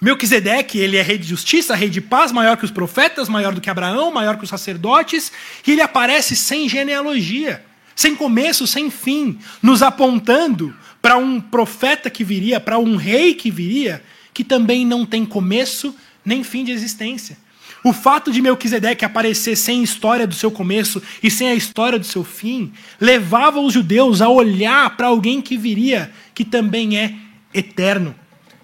[0.00, 3.60] Melquisedeque, ele é rei de justiça, rei de paz, maior que os profetas, maior do
[3.60, 5.32] que Abraão, maior que os sacerdotes,
[5.66, 7.64] e ele aparece sem genealogia,
[7.96, 10.72] sem começo, sem fim, nos apontando
[11.02, 14.00] para um profeta que viria, para um rei que viria,
[14.38, 15.92] que também não tem começo
[16.24, 17.36] nem fim de existência.
[17.82, 22.06] O fato de Melquisedeque aparecer sem história do seu começo e sem a história do
[22.06, 27.16] seu fim, levava os judeus a olhar para alguém que viria, que também é
[27.52, 28.14] eterno.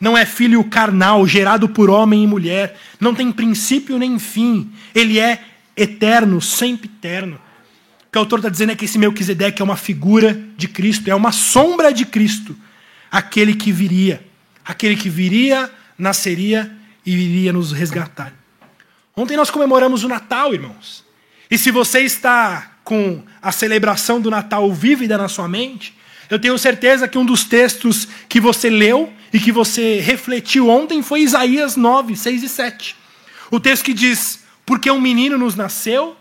[0.01, 4.71] Não é filho carnal, gerado por homem e mulher, não tem princípio nem fim.
[4.95, 5.43] Ele é
[5.77, 7.35] eterno, sempre eterno.
[8.07, 11.11] O que o autor está dizendo é que esse Melquisedeque é uma figura de Cristo,
[11.11, 12.57] é uma sombra de Cristo,
[13.11, 14.25] aquele que viria,
[14.65, 16.71] aquele que viria, nasceria
[17.05, 18.33] e iria nos resgatar.
[19.17, 21.05] Ontem nós comemoramos o Natal, irmãos.
[21.51, 25.95] E se você está com a celebração do Natal vívida na sua mente,
[26.29, 31.03] eu tenho certeza que um dos textos que você leu e que você refletiu ontem
[31.03, 32.97] foi Isaías 9, 6 e 7.
[33.51, 36.17] O texto que diz: Porque um menino nos nasceu,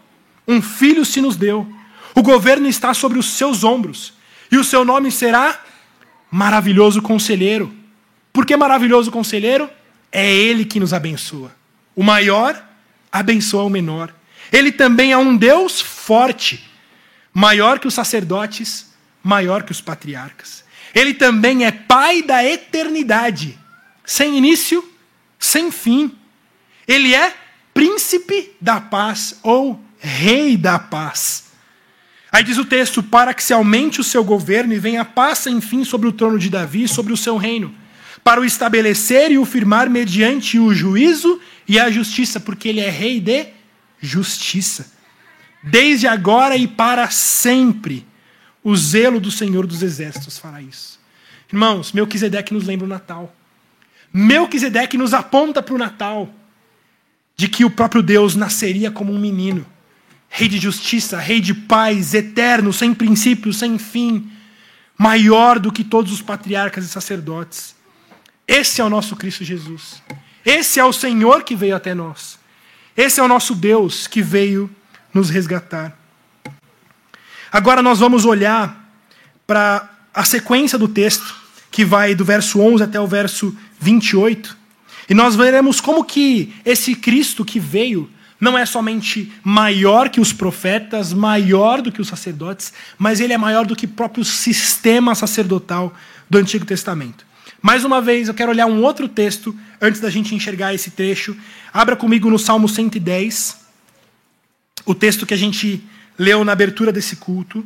[0.48, 1.68] um filho se nos deu,
[2.14, 4.14] o governo está sobre os seus ombros,
[4.52, 5.60] e o seu nome será
[6.30, 7.83] Maravilhoso Conselheiro.
[8.34, 9.70] Por que Maravilhoso Conselheiro?
[10.12, 11.56] É Ele que nos abençoa.
[11.96, 12.62] O maior
[13.12, 14.14] abençoa o menor.
[14.52, 16.68] Ele também é um Deus forte,
[17.32, 18.92] maior que os sacerdotes,
[19.24, 20.64] maior que os patriarcas.
[20.94, 23.58] Ele também é Pai da eternidade,
[24.04, 24.84] sem início,
[25.40, 26.12] sem fim.
[26.88, 27.34] Ele é
[27.74, 31.46] príncipe da paz ou rei da paz.
[32.32, 35.40] Aí diz o texto: para que se aumente o seu governo e venha a paz
[35.40, 37.74] sem fim sobre o trono de Davi e sobre o seu reino,
[38.24, 42.90] para o estabelecer e o firmar mediante o juízo e a justiça, porque ele é
[42.90, 43.48] rei de
[44.00, 44.92] justiça.
[45.62, 48.06] Desde agora e para sempre,
[48.64, 51.00] o zelo do Senhor dos Exércitos fará isso.
[51.52, 53.34] Irmãos, Melquisedeque nos lembra o Natal.
[54.12, 56.34] Melquisedeque nos aponta para o Natal,
[57.36, 59.66] de que o próprio Deus nasceria como um menino,
[60.30, 64.32] rei de justiça, rei de paz, eterno, sem princípio, sem fim,
[64.98, 67.76] maior do que todos os patriarcas e sacerdotes.
[68.48, 70.02] Esse é o nosso Cristo Jesus.
[70.46, 72.38] Esse é o Senhor que veio até nós.
[72.96, 74.70] Esse é o nosso Deus que veio
[75.14, 75.98] nos resgatar.
[77.52, 78.90] Agora nós vamos olhar
[79.48, 81.36] para a sequência do texto,
[81.72, 84.58] que vai do verso 11 até o verso 28.
[85.10, 90.34] E nós veremos como que esse Cristo que veio não é somente maior que os
[90.34, 95.16] profetas, maior do que os sacerdotes, mas ele é maior do que o próprio sistema
[95.16, 95.94] sacerdotal
[96.30, 97.26] do Antigo Testamento.
[97.66, 101.34] Mais uma vez, eu quero olhar um outro texto antes da gente enxergar esse trecho.
[101.72, 103.58] Abra comigo no Salmo 110,
[104.86, 105.82] o texto que a gente
[106.20, 107.66] leu na abertura desse culto.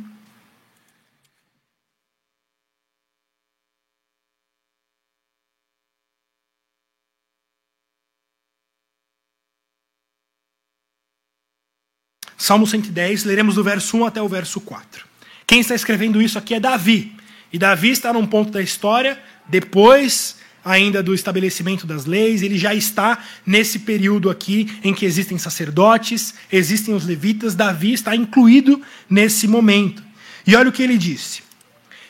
[12.36, 15.04] Salmo 110, leremos do verso 1 até o verso 4.
[15.44, 17.16] Quem está escrevendo isso aqui é Davi.
[17.52, 22.74] E Davi está num ponto da história depois ainda do estabelecimento das leis, ele já
[22.74, 29.48] está nesse período aqui em que existem sacerdotes, existem os levitas, Davi está incluído nesse
[29.48, 30.02] momento.
[30.46, 31.42] E olha o que ele disse: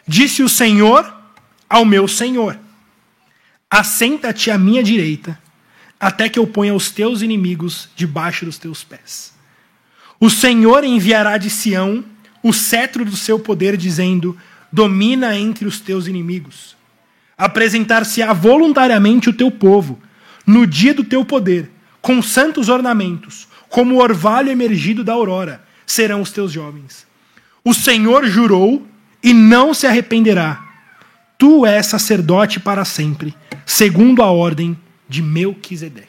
[0.06, 1.14] Disse o Senhor
[1.68, 2.58] ao meu Senhor:
[3.70, 5.38] Assenta-te à minha direita,
[6.00, 9.32] até que eu ponha os teus inimigos debaixo dos teus pés.
[10.18, 12.04] O Senhor enviará de Sião
[12.42, 14.36] o cetro do seu poder, dizendo:
[14.72, 16.77] Domina entre os teus inimigos
[17.38, 19.98] apresentar-se-á voluntariamente o teu povo,
[20.44, 21.70] no dia do teu poder,
[22.02, 27.06] com santos ornamentos, como o orvalho emergido da aurora, serão os teus jovens.
[27.64, 28.86] O Senhor jurou
[29.22, 30.64] e não se arrependerá.
[31.36, 34.76] Tu és sacerdote para sempre, segundo a ordem
[35.08, 36.08] de Melquisedeque.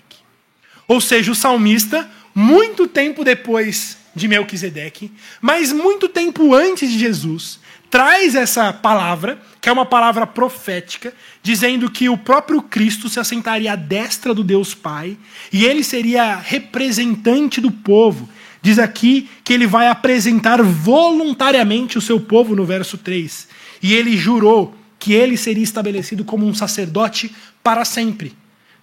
[0.88, 7.60] Ou seja, o salmista, muito tempo depois de Melquisedeque, mas muito tempo antes de Jesus,
[7.90, 13.74] traz essa palavra, que é uma palavra profética, dizendo que o próprio Cristo se assentaria
[13.74, 15.18] à destra do Deus Pai
[15.52, 18.30] e ele seria representante do povo.
[18.62, 23.48] Diz aqui que ele vai apresentar voluntariamente o seu povo no verso 3.
[23.82, 28.34] E ele jurou que ele seria estabelecido como um sacerdote para sempre.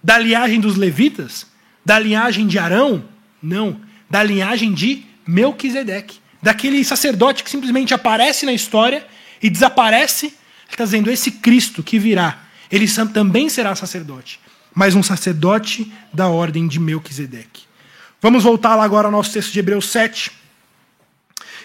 [0.03, 1.45] Da linhagem dos levitas?
[1.85, 3.03] Da linhagem de Arão?
[3.41, 3.79] Não.
[4.09, 9.05] Da linhagem de Melquisedeque daquele sacerdote que simplesmente aparece na história
[9.41, 10.33] e desaparece.
[10.69, 12.39] Está dizendo: esse Cristo que virá,
[12.71, 14.39] ele também será sacerdote,
[14.73, 17.63] mas um sacerdote da ordem de Melquisedeque.
[18.21, 20.31] Vamos voltar lá agora ao nosso texto de Hebreus 7.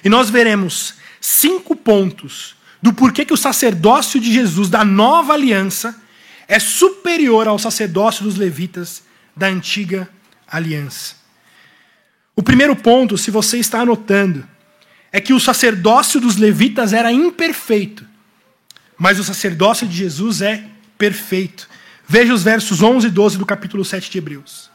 [0.05, 5.99] E nós veremos cinco pontos do porquê que o sacerdócio de Jesus da nova aliança
[6.49, 10.09] é superior ao sacerdócio dos levitas da antiga
[10.47, 11.22] aliança.
[12.35, 14.47] O primeiro ponto, se você está anotando,
[15.13, 18.07] é que o sacerdócio dos levitas era imperfeito,
[18.97, 20.65] mas o sacerdócio de Jesus é
[20.97, 21.69] perfeito.
[22.09, 24.71] Veja os versos 11 e 12 do capítulo 7 de Hebreus.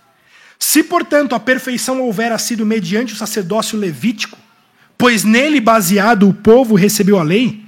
[0.59, 4.37] Se, portanto, a perfeição houvera sido mediante o sacerdócio levítico,
[4.97, 7.63] pois nele baseado o povo recebeu a lei,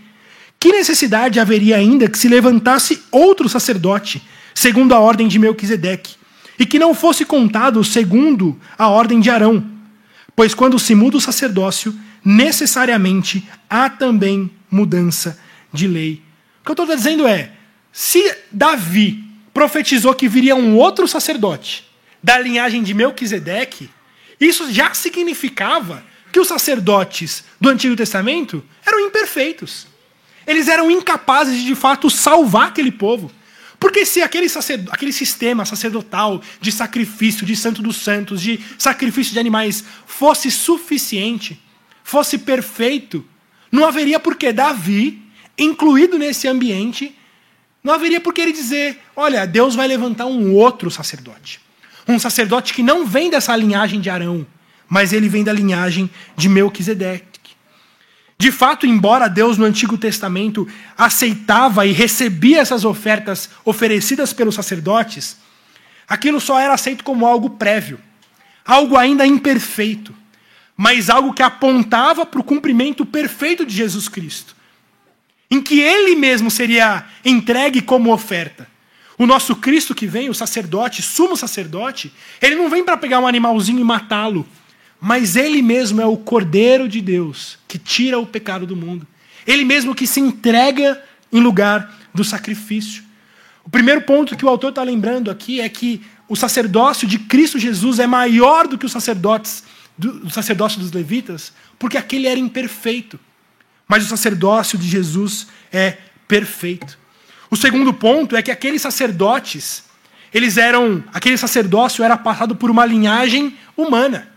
[0.59, 4.21] que necessidade haveria ainda que se levantasse outro sacerdote,
[4.53, 6.15] segundo a ordem de Melquisedeque,
[6.57, 9.78] e que não fosse contado segundo a ordem de Arão?
[10.39, 15.37] Pois quando se muda o sacerdócio, necessariamente há também mudança
[15.73, 16.21] de lei.
[16.61, 17.51] O que eu estou dizendo é:
[17.91, 19.21] se Davi
[19.53, 21.85] profetizou que viria um outro sacerdote
[22.23, 23.89] da linhagem de Melquisedeque,
[24.39, 29.87] isso já significava que os sacerdotes do Antigo Testamento eram imperfeitos.
[30.47, 33.29] Eles eram incapazes de, de fato, salvar aquele povo.
[33.79, 34.47] Porque se aquele,
[34.91, 41.59] aquele sistema sacerdotal de sacrifício, de santo dos santos, de sacrifício de animais fosse suficiente,
[42.03, 43.25] fosse perfeito,
[43.71, 45.21] não haveria por que Davi,
[45.57, 47.15] incluído nesse ambiente,
[47.83, 51.61] não haveria por que ele dizer: olha, Deus vai levantar um outro sacerdote.
[52.07, 54.45] Um sacerdote que não vem dessa linhagem de Arão,
[54.89, 57.28] mas ele vem da linhagem de Melquisedeque.
[58.41, 60.65] De fato, embora Deus no Antigo Testamento
[60.97, 65.35] aceitava e recebia essas ofertas oferecidas pelos sacerdotes,
[66.07, 67.99] aquilo só era aceito como algo prévio,
[68.65, 70.15] algo ainda imperfeito,
[70.77, 74.55] mas algo que apontava para o cumprimento perfeito de Jesus Cristo,
[75.51, 78.69] em que ele mesmo seria entregue como oferta.
[79.17, 83.27] O nosso Cristo que vem, o sacerdote, sumo sacerdote, ele não vem para pegar um
[83.27, 84.47] animalzinho e matá-lo
[84.99, 89.07] mas ele mesmo é o Cordeiro de Deus que tira o pecado do mundo.
[89.47, 93.03] Ele mesmo que se entrega em lugar do sacrifício.
[93.63, 97.57] O primeiro ponto que o autor está lembrando aqui é que o sacerdócio de Cristo
[97.57, 99.63] Jesus é maior do que os sacerdotes
[99.97, 103.19] do sacerdócio dos levitas, porque aquele era imperfeito.
[103.87, 106.97] Mas o sacerdócio de Jesus é perfeito.
[107.51, 109.83] O segundo ponto é que aqueles sacerdotes,
[110.33, 114.29] eles eram, aquele sacerdócio era passado por uma linhagem humana.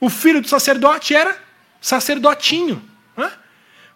[0.00, 1.36] O filho do sacerdote era
[1.80, 2.82] sacerdotinho.
[3.16, 3.30] Né?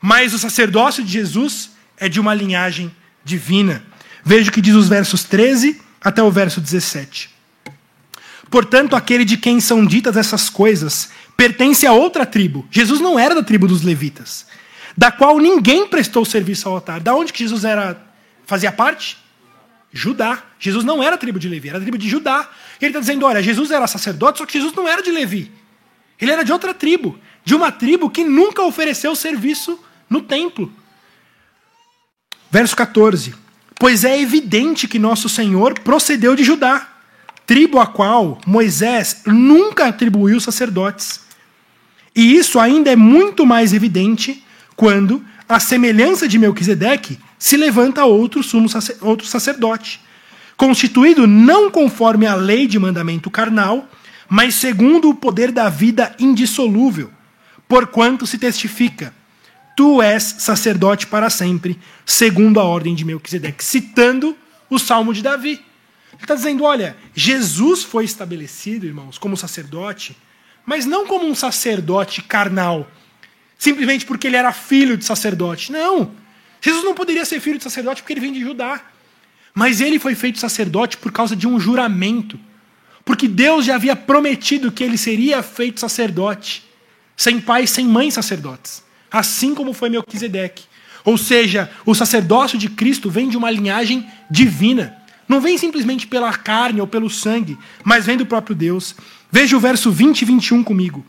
[0.00, 3.82] Mas o sacerdócio de Jesus é de uma linhagem divina.
[4.24, 7.30] Veja o que diz os versos 13 até o verso 17.
[8.50, 12.66] Portanto, aquele de quem são ditas essas coisas pertence a outra tribo.
[12.70, 14.46] Jesus não era da tribo dos levitas,
[14.96, 17.00] da qual ninguém prestou serviço ao altar.
[17.00, 18.00] Da onde que Jesus era
[18.46, 19.18] fazia parte?
[19.92, 20.42] Judá.
[20.58, 22.48] Jesus não era tribo de Levi, era tribo de Judá.
[22.80, 25.52] E ele está dizendo: olha, Jesus era sacerdote, só que Jesus não era de Levi.
[26.20, 29.78] Ele era de outra tribo, de uma tribo que nunca ofereceu serviço
[30.08, 30.72] no templo.
[32.50, 33.34] Verso 14:
[33.78, 36.88] Pois é evidente que nosso Senhor procedeu de Judá,
[37.46, 41.20] tribo a qual Moisés nunca atribuiu sacerdotes.
[42.14, 48.42] E isso ainda é muito mais evidente quando, à semelhança de Melquisedeque, se levanta outro
[48.42, 48.68] sumo
[49.00, 50.00] outro sacerdote,
[50.56, 53.88] constituído não conforme a lei de mandamento carnal,
[54.28, 57.10] mas segundo o poder da vida indissolúvel,
[57.66, 59.14] porquanto se testifica:
[59.76, 64.36] Tu és sacerdote para sempre, segundo a ordem de Melquisedeque, citando
[64.68, 65.64] o Salmo de Davi.
[66.12, 70.16] Ele está dizendo: olha, Jesus foi estabelecido, irmãos, como sacerdote,
[70.66, 72.90] mas não como um sacerdote carnal,
[73.56, 75.72] simplesmente porque ele era filho de sacerdote.
[75.72, 76.10] Não.
[76.60, 78.82] Jesus não poderia ser filho de sacerdote porque ele vem de Judá.
[79.54, 82.38] Mas ele foi feito sacerdote por causa de um juramento.
[83.08, 86.62] Porque Deus já havia prometido que ele seria feito sacerdote,
[87.16, 90.64] sem pai sem mãe sacerdotes, assim como foi Melquisedeque.
[91.06, 94.94] Ou seja, o sacerdócio de Cristo vem de uma linhagem divina.
[95.26, 98.94] Não vem simplesmente pela carne ou pelo sangue, mas vem do próprio Deus.
[99.32, 101.02] Veja o verso 20 e 21 comigo.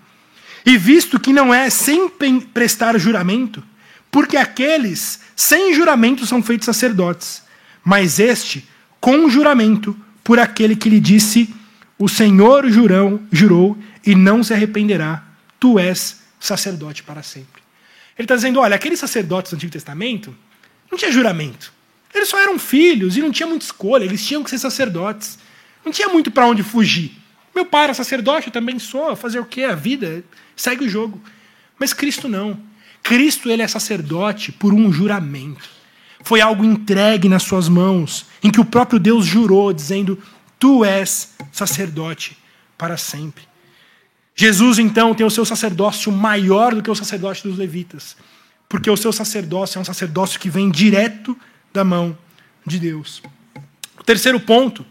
[0.65, 2.09] E visto que não é sem
[2.53, 3.61] prestar juramento,
[4.09, 7.43] porque aqueles sem juramento são feitos sacerdotes,
[7.83, 8.65] mas este
[9.01, 11.58] com juramento por aquele que lhe disse
[11.99, 15.21] o Senhor jurão, jurou e não se arrependerá.
[15.59, 17.61] Tu és sacerdote para sempre.
[18.17, 20.33] Ele está dizendo: olha, aqueles sacerdotes do Antigo Testamento
[20.89, 21.73] não tinha juramento.
[22.15, 24.05] Eles só eram filhos e não tinha muita escolha.
[24.05, 25.37] Eles tinham que ser sacerdotes.
[25.85, 27.11] Não tinha muito para onde fugir.
[27.53, 29.15] Meu pai era sacerdote, eu também sou.
[29.15, 29.63] Fazer o quê?
[29.63, 30.23] A vida
[30.55, 31.21] segue o jogo.
[31.77, 32.57] Mas Cristo não.
[33.03, 35.69] Cristo ele é sacerdote por um juramento.
[36.23, 40.21] Foi algo entregue nas suas mãos, em que o próprio Deus jurou, dizendo:
[40.59, 42.37] Tu és sacerdote
[42.77, 43.47] para sempre.
[44.35, 48.15] Jesus, então, tem o seu sacerdócio maior do que o sacerdócio dos levitas,
[48.67, 51.37] porque o seu sacerdócio é um sacerdócio que vem direto
[51.73, 52.17] da mão
[52.65, 53.21] de Deus.
[53.99, 54.85] O terceiro ponto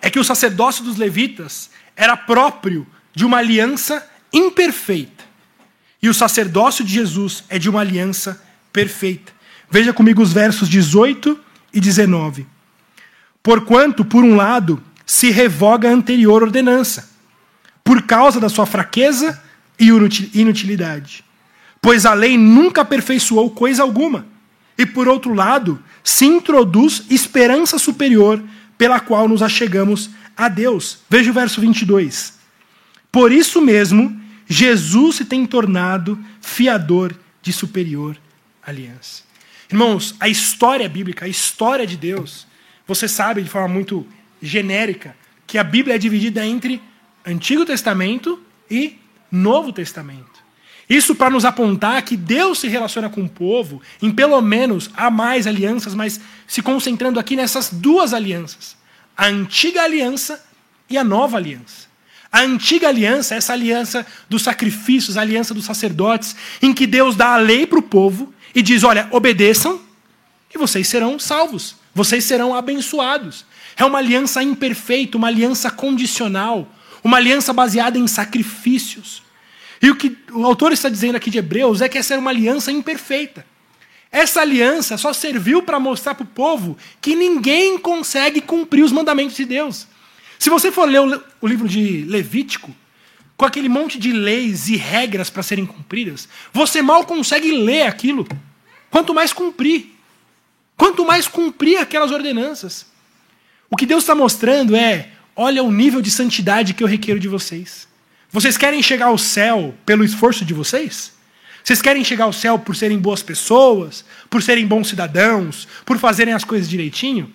[0.00, 5.24] é que o sacerdócio dos levitas era próprio de uma aliança imperfeita.
[6.02, 8.42] E o sacerdócio de Jesus é de uma aliança
[8.72, 9.32] perfeita.
[9.70, 11.38] Veja comigo os versos 18
[11.72, 12.46] e 19.
[13.42, 17.08] Porquanto, por um lado, se revoga a anterior ordenança,
[17.82, 19.42] por causa da sua fraqueza
[19.80, 19.88] e
[20.34, 21.24] inutilidade.
[21.80, 24.26] Pois a lei nunca aperfeiçoou coisa alguma.
[24.76, 28.42] E, por outro lado, se introduz esperança superior
[28.76, 30.98] pela qual nos achegamos a Deus.
[31.08, 32.34] Veja o verso 22.
[33.10, 34.14] Por isso mesmo,
[34.46, 38.14] Jesus se tem tornado fiador de superior
[38.62, 39.22] aliança.
[39.70, 42.46] Irmãos, a história bíblica, a história de Deus,
[42.86, 44.06] você sabe de forma muito
[44.40, 45.16] genérica
[45.46, 46.80] que a Bíblia é dividida entre
[47.24, 48.98] Antigo Testamento e
[49.30, 50.38] Novo Testamento.
[50.88, 55.10] Isso para nos apontar que Deus se relaciona com o povo em pelo menos há
[55.10, 58.76] mais alianças, mas se concentrando aqui nessas duas alianças:
[59.16, 60.42] a antiga aliança
[60.88, 61.88] e a nova aliança.
[62.30, 67.34] A antiga aliança, essa aliança dos sacrifícios, a aliança dos sacerdotes, em que Deus dá
[67.34, 69.80] a lei para o povo e diz: olha, obedeçam
[70.54, 73.44] e vocês serão salvos, vocês serão abençoados.
[73.78, 76.68] É uma aliança imperfeita, uma aliança condicional,
[77.02, 79.22] uma aliança baseada em sacrifícios.
[79.80, 82.30] E o que o autor está dizendo aqui de Hebreus é que essa era uma
[82.30, 83.46] aliança imperfeita.
[84.10, 89.36] Essa aliança só serviu para mostrar para o povo que ninguém consegue cumprir os mandamentos
[89.36, 89.86] de Deus.
[90.38, 91.00] Se você for ler
[91.40, 92.74] o livro de Levítico,
[93.36, 98.26] com aquele monte de leis e regras para serem cumpridas, você mal consegue ler aquilo.
[98.90, 99.94] Quanto mais cumprir.
[100.76, 102.86] Quanto mais cumprir aquelas ordenanças.
[103.70, 107.28] O que Deus está mostrando é: olha o nível de santidade que eu requero de
[107.28, 107.86] vocês.
[108.30, 111.12] Vocês querem chegar ao céu pelo esforço de vocês?
[111.64, 116.32] Vocês querem chegar ao céu por serem boas pessoas, por serem bons cidadãos, por fazerem
[116.32, 117.32] as coisas direitinho?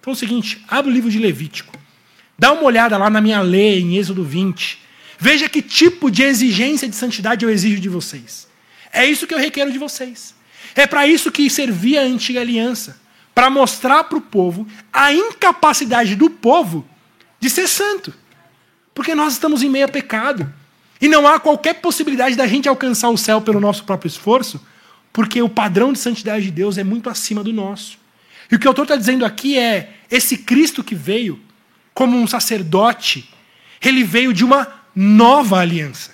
[0.00, 1.78] Então é o seguinte, abre o livro de Levítico.
[2.38, 4.78] Dá uma olhada lá na minha lei, em Êxodo 20.
[5.18, 8.48] Veja que tipo de exigência de santidade eu exijo de vocês.
[8.92, 10.34] É isso que eu requero de vocês.
[10.74, 13.03] É para isso que servia a antiga aliança
[13.34, 16.86] para mostrar para o povo a incapacidade do povo
[17.40, 18.14] de ser santo.
[18.94, 20.50] Porque nós estamos em meio a pecado.
[21.00, 24.64] E não há qualquer possibilidade da gente alcançar o céu pelo nosso próprio esforço,
[25.12, 27.98] porque o padrão de santidade de Deus é muito acima do nosso.
[28.50, 31.40] E o que o autor está dizendo aqui é: esse Cristo que veio
[31.92, 33.28] como um sacerdote,
[33.82, 36.12] ele veio de uma nova aliança.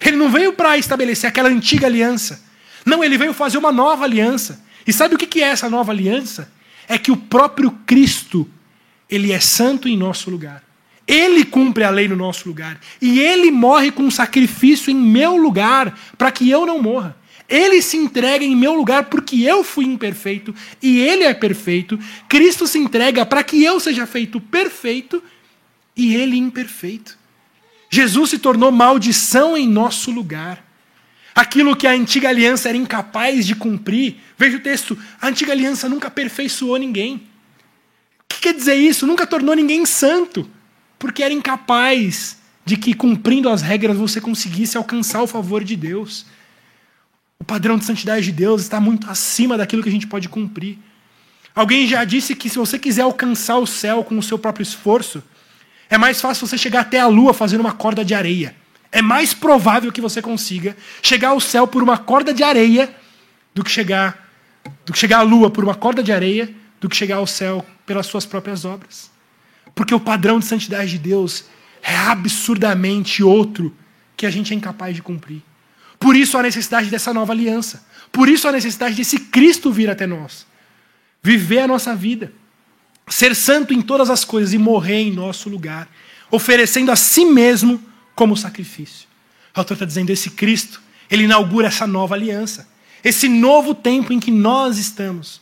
[0.00, 2.42] Ele não veio para estabelecer aquela antiga aliança.
[2.84, 4.64] Não, ele veio fazer uma nova aliança.
[4.86, 6.50] E sabe o que é essa nova aliança?
[6.88, 8.48] É que o próprio Cristo,
[9.08, 10.62] ele é santo em nosso lugar.
[11.06, 12.80] Ele cumpre a lei no nosso lugar.
[13.00, 17.16] E ele morre com um sacrifício em meu lugar, para que eu não morra.
[17.48, 21.98] Ele se entrega em meu lugar porque eu fui imperfeito e ele é perfeito.
[22.26, 25.22] Cristo se entrega para que eu seja feito perfeito
[25.94, 27.18] e ele imperfeito.
[27.90, 30.64] Jesus se tornou maldição em nosso lugar.
[31.34, 34.16] Aquilo que a antiga aliança era incapaz de cumprir.
[34.36, 37.16] Veja o texto: a antiga aliança nunca aperfeiçoou ninguém.
[37.16, 39.06] O que quer dizer isso?
[39.06, 40.48] Nunca tornou ninguém santo
[40.98, 46.26] porque era incapaz de que, cumprindo as regras, você conseguisse alcançar o favor de Deus.
[47.40, 50.78] O padrão de santidade de Deus está muito acima daquilo que a gente pode cumprir.
[51.54, 55.22] Alguém já disse que se você quiser alcançar o céu com o seu próprio esforço,
[55.90, 58.54] é mais fácil você chegar até a lua fazendo uma corda de areia.
[58.92, 62.94] É mais provável que você consiga chegar ao céu por uma corda de areia
[63.54, 64.22] do que chegar
[64.84, 67.66] do que chegar à lua por uma corda de areia, do que chegar ao céu
[67.84, 69.10] pelas suas próprias obras.
[69.74, 71.46] Porque o padrão de santidade de Deus
[71.82, 73.74] é absurdamente outro
[74.16, 75.42] que a gente é incapaz de cumprir.
[75.98, 77.84] Por isso a necessidade dessa nova aliança.
[78.10, 80.46] Por isso a necessidade desse Cristo vir até nós.
[81.22, 82.32] Viver a nossa vida.
[83.08, 85.88] Ser santo em todas as coisas e morrer em nosso lugar.
[86.30, 87.82] Oferecendo a si mesmo
[88.14, 89.08] como sacrifício.
[89.54, 92.68] O autor está dizendo: esse Cristo, ele inaugura essa nova aliança.
[93.04, 95.40] Esse novo tempo em que nós estamos.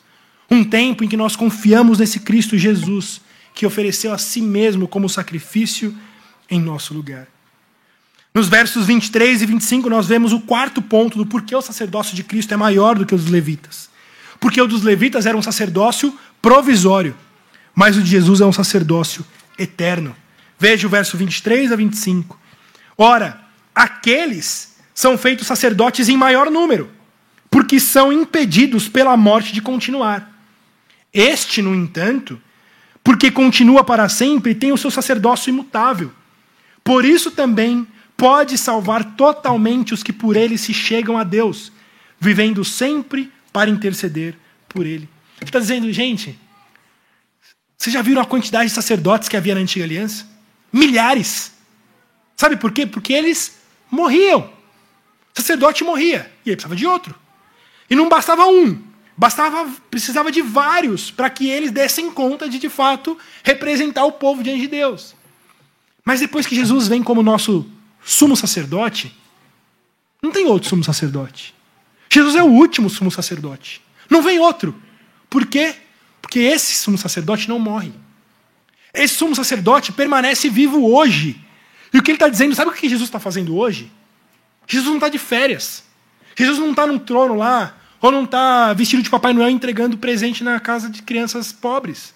[0.50, 3.20] Um tempo em que nós confiamos nesse Cristo Jesus
[3.54, 5.94] que ofereceu a si mesmo como sacrifício
[6.48, 7.28] em nosso lugar.
[8.32, 12.22] Nos versos 23 e 25, nós vemos o quarto ponto do porquê o sacerdócio de
[12.22, 13.90] Cristo é maior do que o dos levitas.
[14.38, 17.14] Porque o dos levitas era um sacerdócio provisório,
[17.74, 19.24] mas o de Jesus é um sacerdócio
[19.58, 20.16] eterno.
[20.58, 22.39] Veja o verso 23 a 25.
[23.02, 23.40] Ora,
[23.74, 26.90] aqueles são feitos sacerdotes em maior número,
[27.50, 30.30] porque são impedidos pela morte de continuar.
[31.10, 32.38] Este, no entanto,
[33.02, 36.12] porque continua para sempre tem o seu sacerdócio imutável.
[36.84, 37.86] Por isso também
[38.18, 41.72] pode salvar totalmente os que por ele se chegam a Deus,
[42.20, 44.36] vivendo sempre para interceder
[44.68, 45.08] por ele.
[45.40, 46.38] Ele está dizendo, gente,
[47.78, 50.28] Vocês já viram a quantidade de sacerdotes que havia na antiga aliança?
[50.70, 51.59] Milhares.
[52.40, 52.86] Sabe por quê?
[52.86, 53.60] Porque eles
[53.90, 54.50] morriam.
[55.36, 57.14] O sacerdote morria e ele precisava de outro.
[57.90, 58.82] E não bastava um,
[59.14, 64.42] bastava precisava de vários para que eles dessem conta de de fato representar o povo
[64.42, 65.14] diante de Deus.
[66.02, 67.70] Mas depois que Jesus vem como nosso
[68.02, 69.14] sumo sacerdote,
[70.22, 71.54] não tem outro sumo sacerdote.
[72.10, 73.82] Jesus é o último sumo sacerdote.
[74.08, 74.74] Não vem outro.
[75.28, 75.74] Por quê?
[76.22, 77.92] Porque esse sumo sacerdote não morre.
[78.94, 81.38] Esse sumo sacerdote permanece vivo hoje.
[81.92, 83.90] E o que ele está dizendo, sabe o que Jesus está fazendo hoje?
[84.66, 85.84] Jesus não está de férias.
[86.36, 90.42] Jesus não está num trono lá, ou não está vestido de Papai Noel entregando presente
[90.42, 92.14] na casa de crianças pobres.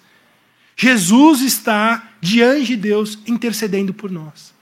[0.75, 4.53] Jesus está diante de Deus intercedendo por nós,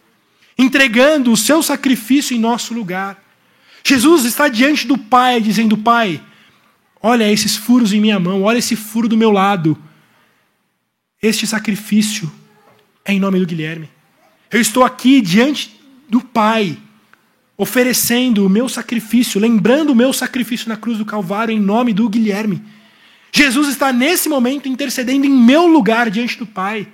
[0.57, 3.24] entregando o seu sacrifício em nosso lugar.
[3.84, 6.22] Jesus está diante do Pai, dizendo: Pai,
[7.01, 9.78] olha esses furos em minha mão, olha esse furo do meu lado.
[11.22, 12.32] Este sacrifício
[13.05, 13.89] é em nome do Guilherme.
[14.54, 15.76] Eu estou aqui diante
[16.08, 16.78] do Pai,
[17.58, 22.08] oferecendo o meu sacrifício, lembrando o meu sacrifício na cruz do Calvário em nome do
[22.08, 22.62] Guilherme.
[23.32, 26.88] Jesus está nesse momento intercedendo em meu lugar diante do Pai.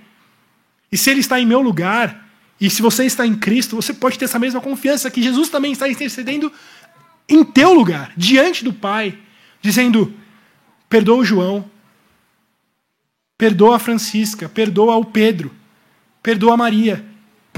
[0.90, 2.30] E se ele está em meu lugar,
[2.62, 5.74] e se você está em Cristo, você pode ter essa mesma confiança que Jesus também
[5.74, 6.50] está intercedendo
[7.28, 9.18] em teu lugar, diante do Pai,
[9.62, 10.14] dizendo:
[10.88, 11.70] perdoa o João,
[13.38, 15.52] perdoa a Francisca, perdoa o Pedro,
[16.24, 17.09] perdoa a Maria,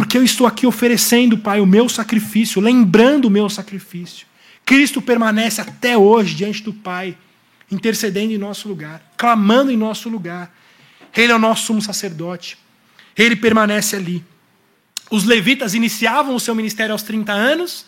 [0.02, 4.26] porque eu estou aqui oferecendo, Pai, o meu sacrifício, lembrando o meu sacrifício.
[4.66, 7.16] Cristo permanece até hoje diante do Pai,
[7.70, 10.52] intercedendo em nosso lugar, clamando em nosso lugar.
[11.16, 12.58] Ele é o nosso sumo sacerdote.
[13.16, 14.26] Ele permanece ali.
[15.12, 17.86] Os levitas iniciavam o seu ministério aos 30 anos,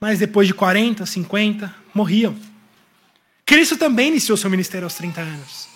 [0.00, 2.36] mas depois de 40, 50, morriam.
[3.44, 5.66] Cristo também iniciou seu ministério aos 30 anos.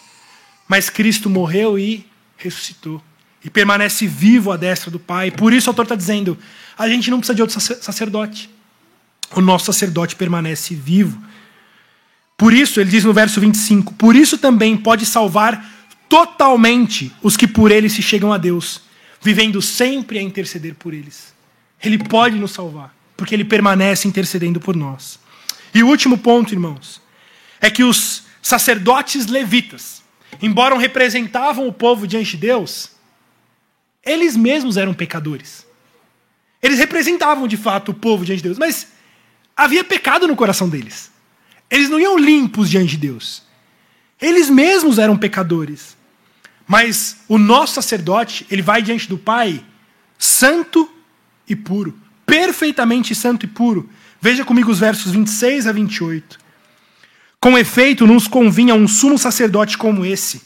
[0.68, 2.06] Mas Cristo morreu e
[2.36, 3.02] ressuscitou
[3.48, 5.30] e permanece vivo à destra do Pai.
[5.30, 6.36] Por isso o autor está dizendo:
[6.76, 8.50] a gente não precisa de outro sacerdote.
[9.34, 11.18] O nosso sacerdote permanece vivo.
[12.36, 15.66] Por isso, ele diz no verso 25: Por isso também pode salvar
[16.10, 18.82] totalmente os que por ele se chegam a Deus,
[19.20, 21.34] vivendo sempre a interceder por eles.
[21.82, 25.18] Ele pode nos salvar, porque ele permanece intercedendo por nós.
[25.74, 27.00] E o último ponto, irmãos,
[27.62, 30.02] é que os sacerdotes levitas,
[30.42, 32.97] embora representavam o povo diante de Deus,
[34.04, 35.66] eles mesmos eram pecadores.
[36.62, 38.88] Eles representavam de fato o povo diante de Deus, mas
[39.56, 41.10] havia pecado no coração deles.
[41.70, 43.42] Eles não iam limpos diante de Deus.
[44.20, 45.96] Eles mesmos eram pecadores.
[46.66, 49.64] Mas o nosso sacerdote, ele vai diante do Pai
[50.18, 50.90] santo
[51.48, 51.96] e puro,
[52.26, 53.88] perfeitamente santo e puro.
[54.20, 56.38] Veja comigo os versos 26 a 28.
[57.40, 60.42] Com efeito, nos convinha um sumo sacerdote como esse,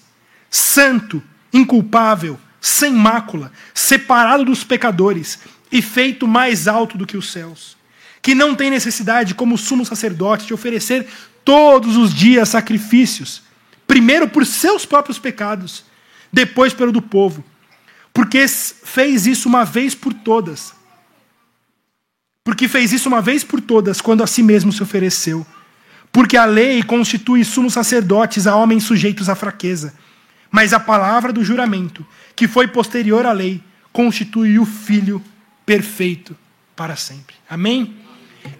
[0.50, 1.22] santo,
[1.52, 5.40] inculpável, sem mácula, separado dos pecadores
[5.70, 7.76] e feito mais alto do que os céus,
[8.22, 11.08] que não tem necessidade, como sumo sacerdote, de oferecer
[11.44, 13.42] todos os dias sacrifícios,
[13.84, 15.84] primeiro por seus próprios pecados,
[16.32, 17.44] depois pelo do povo,
[18.14, 20.72] porque fez isso uma vez por todas.
[22.44, 25.44] Porque fez isso uma vez por todas, quando a si mesmo se ofereceu.
[26.12, 29.94] Porque a lei constitui sumos sacerdotes a homens sujeitos à fraqueza
[30.52, 35.24] mas a palavra do juramento, que foi posterior à lei, constitui o Filho
[35.64, 36.36] perfeito
[36.76, 37.34] para sempre.
[37.48, 37.96] Amém?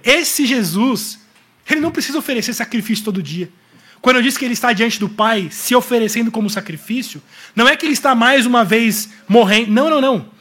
[0.03, 1.21] Esse Jesus,
[1.69, 3.51] ele não precisa oferecer sacrifício todo dia.
[4.01, 7.23] Quando eu disse que ele está diante do Pai, se oferecendo como sacrifício,
[7.55, 9.71] não é que ele está mais uma vez morrendo.
[9.71, 10.33] Não, não, não.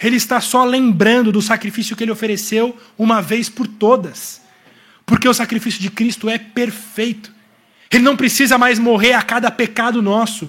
[0.00, 4.40] Ele está só lembrando do sacrifício que ele ofereceu uma vez por todas.
[5.04, 7.32] Porque o sacrifício de Cristo é perfeito.
[7.90, 10.48] Ele não precisa mais morrer a cada pecado nosso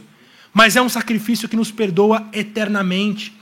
[0.53, 3.33] mas é um sacrifício que nos perdoa eternamente.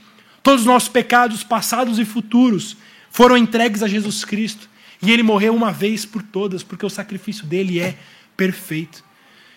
[0.42, 2.76] Todos os nossos pecados, passados e futuros,
[3.10, 4.68] foram entregues a Jesus Cristo.
[5.02, 7.96] E ele morreu uma vez por todas, porque o sacrifício dele é
[8.36, 9.02] perfeito.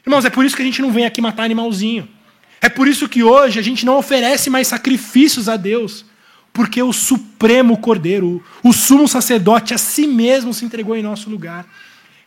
[0.06, 2.08] Irmãos, é por isso que a gente não vem aqui matar animalzinho.
[2.62, 6.06] É por isso que hoje a gente não oferece mais sacrifícios a Deus,
[6.52, 11.66] porque o Supremo Cordeiro, o sumo sacerdote, a si mesmo se entregou em nosso lugar.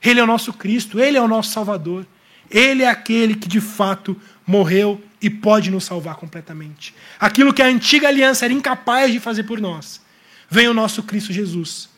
[0.02, 2.06] Ele é o nosso Cristo, ele é o nosso Salvador.
[2.50, 4.16] Ele é aquele que de fato
[4.46, 6.94] morreu e pode nos salvar completamente.
[7.18, 10.00] Aquilo que a antiga aliança era incapaz de fazer por nós,
[10.48, 11.88] vem o nosso Cristo Jesus.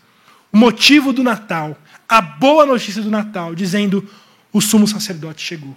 [0.52, 1.76] O motivo do Natal,
[2.08, 4.08] a boa notícia do Natal, dizendo:
[4.52, 5.76] o sumo sacerdote chegou.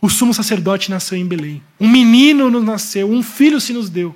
[0.00, 1.62] O sumo sacerdote nasceu em Belém.
[1.80, 4.14] Um menino nos nasceu, um filho se nos deu.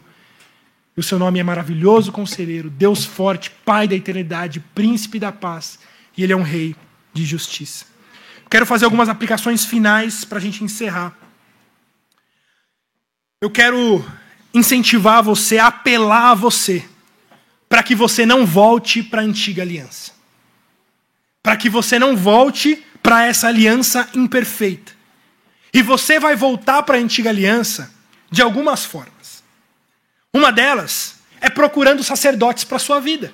[0.97, 5.79] E o seu nome é maravilhoso conselheiro, Deus forte, Pai da eternidade, príncipe da paz.
[6.17, 6.77] E ele é um rei
[7.13, 7.87] de justiça.
[8.51, 11.17] Quero fazer algumas aplicações finais para a gente encerrar.
[13.41, 14.05] Eu quero
[14.53, 16.85] incentivar você, apelar a você,
[17.71, 20.13] para que você não volte para a antiga aliança.
[21.43, 24.93] Para que você não volte para essa aliança imperfeita.
[25.73, 27.91] E você vai voltar para a antiga aliança
[28.31, 29.43] de algumas formas.
[30.35, 33.33] Uma delas é procurando sacerdotes para sua vida.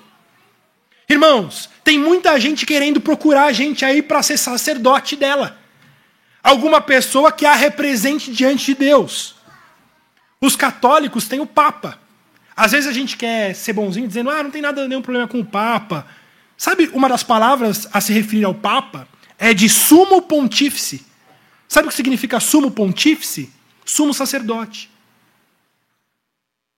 [1.09, 5.59] Irmãos, tem muita gente querendo procurar a gente aí para ser sacerdote dela.
[6.43, 9.36] Alguma pessoa que a represente diante de Deus.
[10.41, 11.99] Os católicos têm o Papa.
[12.57, 15.41] Às vezes a gente quer ser bonzinho dizendo, ah, não tem nada, nenhum problema com
[15.41, 16.07] o Papa.
[16.57, 19.07] Sabe, uma das palavras a se referir ao Papa
[19.39, 21.05] é de sumo pontífice.
[21.69, 23.53] Sabe o que significa sumo pontífice?
[23.85, 24.91] Sumo sacerdote.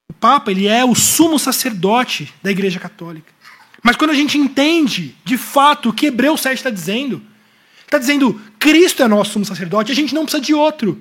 [0.09, 3.33] O Papa, ele é o sumo sacerdote da Igreja Católica.
[3.83, 7.23] Mas quando a gente entende, de fato, o que Hebreus 7 está dizendo,
[7.83, 11.01] está dizendo, Cristo é nosso sumo sacerdote, a gente não precisa de outro.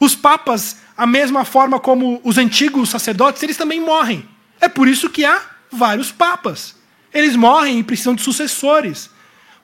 [0.00, 4.28] Os papas, a mesma forma como os antigos sacerdotes, eles também morrem.
[4.60, 5.40] É por isso que há
[5.70, 6.76] vários papas.
[7.12, 9.10] Eles morrem e precisam de sucessores.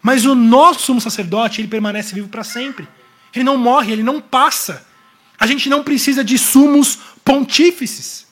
[0.03, 2.89] Mas o nosso sumo sacerdote, ele permanece vivo para sempre.
[3.35, 4.87] Ele não morre, ele não passa.
[5.39, 8.27] A gente não precisa de sumos pontífices.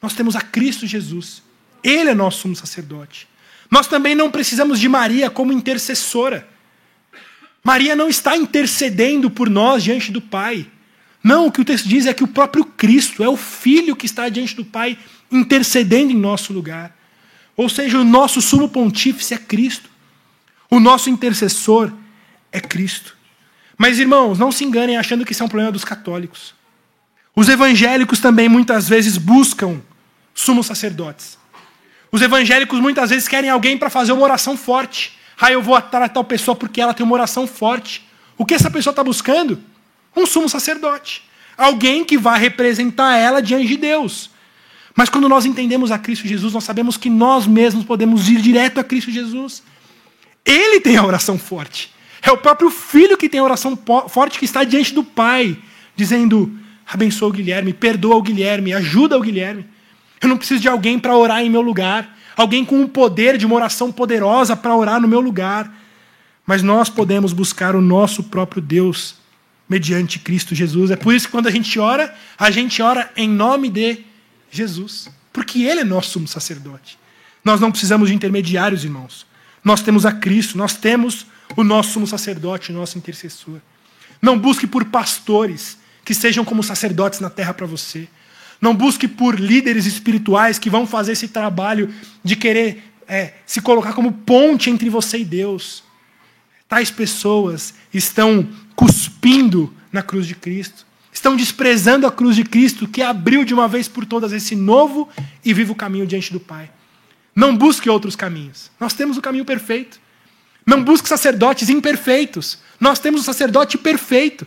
[0.00, 1.42] Nós temos a Cristo Jesus.
[1.82, 3.28] Ele é nosso sumo sacerdote.
[3.70, 6.48] Nós também não precisamos de Maria como intercessora.
[7.62, 10.66] Maria não está intercedendo por nós diante do Pai.
[11.28, 14.06] Não, o que o texto diz é que o próprio Cristo é o Filho que
[14.06, 14.96] está diante do Pai
[15.30, 16.96] intercedendo em nosso lugar.
[17.54, 19.90] Ou seja, o nosso sumo pontífice é Cristo.
[20.70, 21.92] O nosso intercessor
[22.50, 23.14] é Cristo.
[23.76, 26.54] Mas, irmãos, não se enganem achando que isso é um problema dos católicos.
[27.36, 29.82] Os evangélicos também muitas vezes buscam
[30.34, 31.36] sumos sacerdotes.
[32.10, 35.18] Os evangélicos muitas vezes querem alguém para fazer uma oração forte.
[35.38, 38.08] Ah, eu vou atrás tal pessoa porque ela tem uma oração forte.
[38.38, 39.62] O que essa pessoa está buscando?
[40.16, 41.22] Um sumo sacerdote.
[41.56, 44.30] Alguém que vai representar ela diante de Deus.
[44.98, 48.80] Mas quando nós entendemos a Cristo Jesus, nós sabemos que nós mesmos podemos ir direto
[48.80, 49.62] a Cristo Jesus.
[50.44, 51.92] Ele tem a oração forte.
[52.22, 53.78] É o próprio filho que tem a oração
[54.08, 55.56] forte que está diante do Pai,
[55.94, 56.52] dizendo:
[56.86, 59.66] abençoa o Guilherme, perdoa o Guilherme, ajuda o Guilherme.
[60.20, 63.46] Eu não preciso de alguém para orar em meu lugar, alguém com o poder de
[63.46, 65.72] uma oração poderosa para orar no meu lugar.
[66.44, 69.14] Mas nós podemos buscar o nosso próprio Deus
[69.68, 70.90] mediante Cristo Jesus.
[70.90, 74.04] É por isso que quando a gente ora, a gente ora em nome de
[74.50, 76.98] Jesus, porque Ele é nosso sumo sacerdote.
[77.44, 79.26] Nós não precisamos de intermediários, irmãos.
[79.62, 83.60] Nós temos a Cristo, nós temos o nosso sumo sacerdote, o nosso intercessor.
[84.20, 88.08] Não busque por pastores que sejam como sacerdotes na terra para você.
[88.60, 91.92] Não busque por líderes espirituais que vão fazer esse trabalho
[92.24, 95.84] de querer é, se colocar como ponte entre você e Deus.
[96.68, 98.46] Tais pessoas estão
[98.76, 103.66] cuspindo na cruz de Cristo, estão desprezando a cruz de Cristo que abriu de uma
[103.66, 105.08] vez por todas esse novo
[105.44, 106.70] e vivo caminho diante do Pai.
[107.34, 108.70] Não busque outros caminhos.
[108.78, 109.98] Nós temos o caminho perfeito.
[110.66, 112.58] Não busque sacerdotes imperfeitos.
[112.78, 114.46] Nós temos o sacerdote perfeito.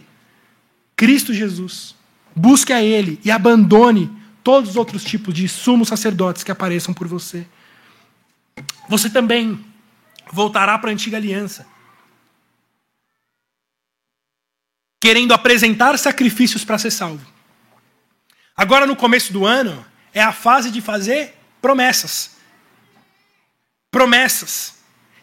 [0.95, 1.95] Cristo Jesus.
[2.35, 4.11] Busque a Ele e abandone
[4.43, 7.45] todos os outros tipos de sumos sacerdotes que apareçam por você.
[8.87, 9.59] Você também
[10.31, 11.65] voltará para a antiga aliança,
[15.01, 17.25] querendo apresentar sacrifícios para ser salvo.
[18.55, 19.83] Agora, no começo do ano,
[20.13, 22.37] é a fase de fazer promessas.
[23.89, 24.75] Promessas.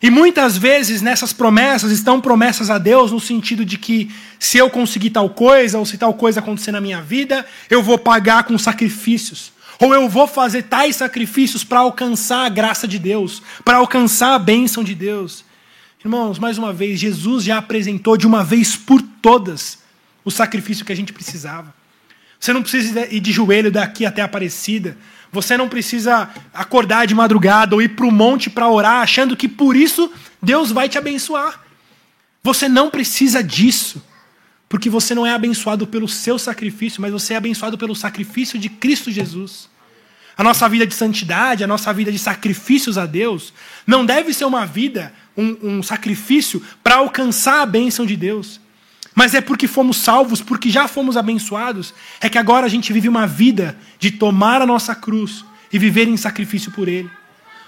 [0.02, 4.68] E muitas vezes nessas promessas estão promessas a Deus no sentido de que se eu
[4.68, 8.58] conseguir tal coisa, ou se tal coisa acontecer na minha vida, eu vou pagar com
[8.58, 9.52] sacrifícios.
[9.78, 14.38] Ou eu vou fazer tais sacrifícios para alcançar a graça de Deus, para alcançar a
[14.38, 15.44] bênção de Deus.
[16.00, 19.78] Irmãos, mais uma vez, Jesus já apresentou de uma vez por todas
[20.24, 21.74] o sacrifício que a gente precisava.
[22.38, 24.96] Você não precisa ir de joelho daqui até Aparecida.
[25.32, 29.48] Você não precisa acordar de madrugada ou ir para o monte para orar, achando que
[29.48, 31.60] por isso Deus vai te abençoar.
[32.44, 34.00] Você não precisa disso,
[34.68, 38.68] porque você não é abençoado pelo seu sacrifício, mas você é abençoado pelo sacrifício de
[38.68, 39.68] Cristo Jesus.
[40.36, 43.52] A nossa vida de santidade, a nossa vida de sacrifícios a Deus,
[43.84, 48.60] não deve ser uma vida, um, um sacrifício para alcançar a bênção de Deus.
[49.14, 53.08] Mas é porque fomos salvos, porque já fomos abençoados, é que agora a gente vive
[53.08, 57.10] uma vida de tomar a nossa cruz e viver em sacrifício por Ele.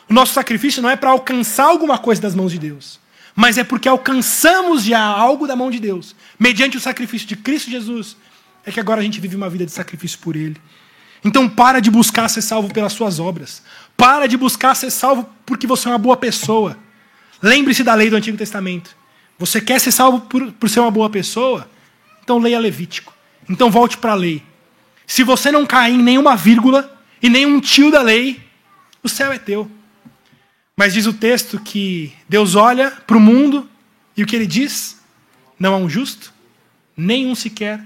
[0.08, 2.98] O nosso sacrifício não é para alcançar alguma coisa das mãos de Deus,
[3.34, 7.70] mas é porque alcançamos já algo da mão de Deus, mediante o sacrifício de Cristo
[7.70, 8.16] Jesus,
[8.64, 10.56] é que agora a gente vive uma vida de sacrifício por Ele.
[11.24, 13.62] Então para de buscar ser salvo pelas suas obras.
[13.96, 16.76] Para de buscar ser salvo porque você é uma boa pessoa.
[17.42, 18.96] Lembre-se da lei do Antigo Testamento.
[19.38, 21.68] Você quer ser salvo por, por ser uma boa pessoa?
[22.22, 23.14] Então leia Levítico.
[23.48, 24.42] Então volte para a lei.
[25.06, 28.40] Se você não cair em nenhuma vírgula e nenhum tio da lei,
[29.02, 29.70] o céu é teu.
[30.76, 33.68] Mas diz o texto que Deus olha para o mundo
[34.16, 35.00] e o que ele diz?
[35.58, 36.32] Não há um justo,
[36.96, 37.84] nenhum sequer,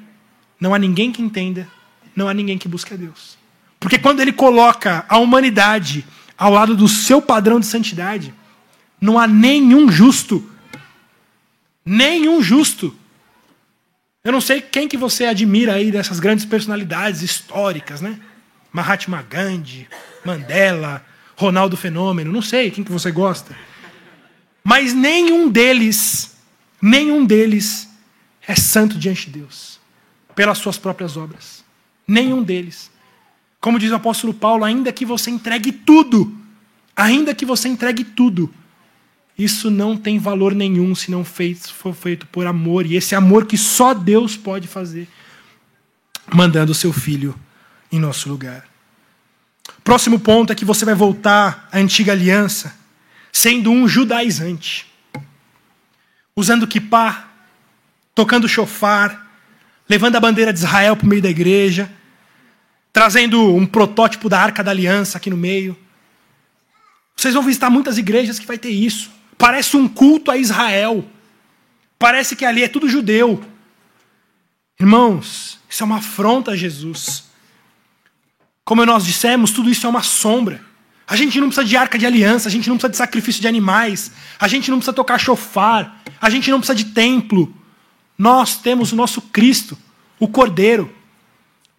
[0.60, 1.68] não há ninguém que entenda,
[2.14, 3.36] não há ninguém que busque a Deus.
[3.80, 6.04] Porque quando ele coloca a humanidade
[6.36, 8.34] ao lado do seu padrão de santidade,
[9.04, 10.42] não há nenhum justo.
[11.84, 12.96] Nenhum justo.
[14.24, 18.18] Eu não sei quem que você admira aí dessas grandes personalidades históricas, né?
[18.72, 19.86] Mahatma Gandhi,
[20.24, 21.04] Mandela,
[21.36, 23.54] Ronaldo Fenômeno, não sei quem que você gosta.
[24.64, 26.38] Mas nenhum deles,
[26.80, 27.90] nenhum deles
[28.48, 29.78] é santo diante de Deus,
[30.34, 31.62] pelas suas próprias obras.
[32.08, 32.90] Nenhum deles.
[33.60, 36.34] Como diz o apóstolo Paulo, ainda que você entregue tudo,
[36.96, 38.50] ainda que você entregue tudo,
[39.36, 42.86] isso não tem valor nenhum se não for feito por amor.
[42.86, 45.08] E esse amor que só Deus pode fazer,
[46.32, 47.34] mandando o seu filho
[47.90, 48.64] em nosso lugar.
[49.82, 52.74] Próximo ponto é que você vai voltar à antiga aliança,
[53.32, 54.86] sendo um judaizante,
[56.36, 57.28] usando kippah,
[58.14, 59.26] tocando chofar,
[59.88, 61.90] levando a bandeira de Israel para o meio da igreja,
[62.92, 65.76] trazendo um protótipo da arca da aliança aqui no meio.
[67.16, 69.10] Vocês vão visitar muitas igrejas que vai ter isso.
[69.44, 71.04] Parece um culto a Israel.
[71.98, 73.44] Parece que ali é tudo judeu.
[74.80, 77.24] Irmãos, isso é uma afronta a Jesus.
[78.64, 80.64] Como nós dissemos, tudo isso é uma sombra.
[81.06, 83.46] A gente não precisa de arca de aliança, a gente não precisa de sacrifício de
[83.46, 87.54] animais, a gente não precisa tocar chofar, a gente não precisa de templo.
[88.16, 89.76] Nós temos o nosso Cristo,
[90.18, 90.90] o Cordeiro,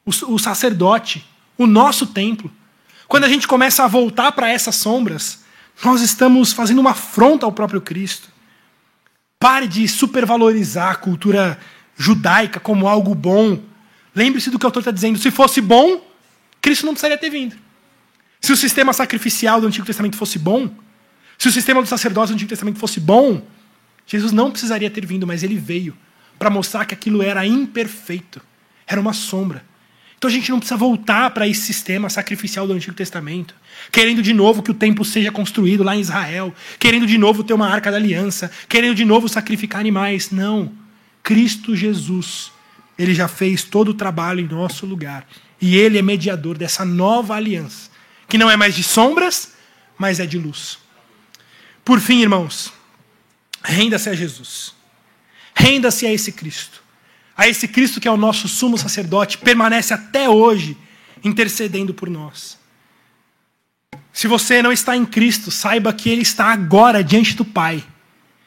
[0.05, 2.51] o, sacerdote, o nosso templo.
[3.07, 5.43] Quando a gente começa a voltar para essas sombras,
[5.83, 8.29] nós estamos fazendo uma afronta ao próprio Cristo.
[9.39, 11.59] Pare de supervalorizar a cultura
[11.95, 13.59] judaica como algo bom.
[14.13, 15.19] Lembre-se do que o autor está dizendo.
[15.19, 16.01] Se fosse bom,
[16.61, 17.55] Cristo não precisaria ter vindo.
[18.39, 20.69] Se o sistema sacrificial do Antigo Testamento fosse bom,
[21.37, 23.41] se o sistema do sacerdócio do Antigo Testamento fosse bom,
[24.05, 25.95] Jesus não precisaria ter vindo, mas ele veio
[26.37, 28.41] para mostrar que aquilo era imperfeito,
[28.87, 29.65] era uma sombra.
[30.17, 33.55] Então a gente não precisa voltar para esse sistema sacrificial do Antigo Testamento,
[33.91, 37.53] querendo de novo que o templo seja construído lá em Israel, querendo de novo ter
[37.53, 40.31] uma arca da aliança, querendo de novo sacrificar animais.
[40.31, 40.71] Não.
[41.23, 42.51] Cristo Jesus,
[42.97, 45.27] ele já fez todo o trabalho em nosso lugar.
[45.61, 47.89] E ele é mediador dessa nova aliança,
[48.27, 49.53] que não é mais de sombras,
[49.97, 50.77] mas é de luz.
[51.83, 52.71] Por fim, irmãos,
[53.63, 54.73] renda-se a Jesus.
[55.55, 56.85] Renda-se a esse Cristo
[57.37, 60.77] a esse Cristo que é o nosso sumo sacerdote, permanece até hoje
[61.23, 62.57] intercedendo por nós.
[64.15, 67.83] Se você não está em Cristo, saiba que Ele está agora diante do Pai.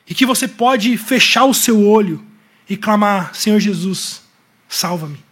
[0.09, 2.25] E que você pode fechar o seu olho
[2.67, 4.23] e clamar: Senhor Jesus,
[4.67, 5.23] salva-me.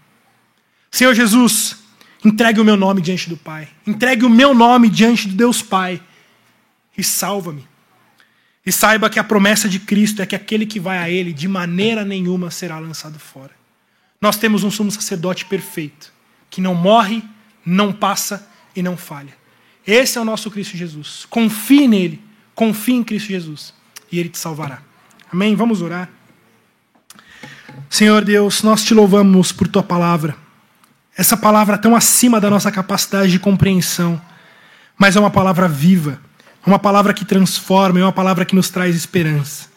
[0.90, 1.78] Senhor Jesus,
[2.22, 3.66] entregue o meu nome diante do Pai.
[3.86, 6.02] Entregue o meu nome diante do Deus Pai.
[6.98, 7.66] E salva-me.
[8.64, 11.48] E saiba que a promessa de Cristo é que aquele que vai a Ele, de
[11.48, 13.52] maneira nenhuma será lançado fora.
[14.20, 16.12] Nós temos um sumo sacerdote perfeito,
[16.50, 17.22] que não morre,
[17.64, 19.45] não passa e não falha.
[19.86, 21.26] Esse é o nosso Cristo Jesus.
[21.30, 22.22] Confie nele,
[22.54, 23.72] confie em Cristo Jesus,
[24.10, 24.82] e Ele te salvará.
[25.32, 25.54] Amém?
[25.54, 26.08] Vamos orar.
[27.88, 30.36] Senhor Deus, nós te louvamos por tua palavra.
[31.16, 34.20] Essa palavra tão acima da nossa capacidade de compreensão,
[34.98, 36.20] mas é uma palavra viva
[36.66, 39.68] é uma palavra que transforma, é uma palavra que nos traz esperança.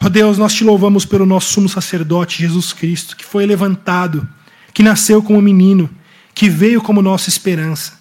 [0.00, 4.26] Ó oh Deus, nós te louvamos pelo nosso sumo sacerdote, Jesus Cristo, que foi levantado,
[4.72, 5.90] que nasceu como menino,
[6.32, 7.99] que veio como nossa esperança.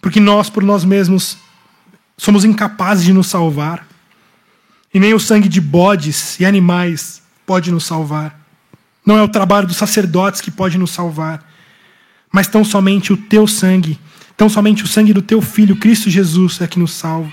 [0.00, 1.38] Porque nós, por nós mesmos,
[2.16, 3.86] somos incapazes de nos salvar.
[4.92, 8.38] E nem o sangue de bodes e animais pode nos salvar.
[9.04, 11.42] Não é o trabalho dos sacerdotes que pode nos salvar,
[12.30, 13.98] mas tão somente o teu sangue
[14.38, 17.28] então, somente o sangue do teu filho, Cristo Jesus, é que nos salva.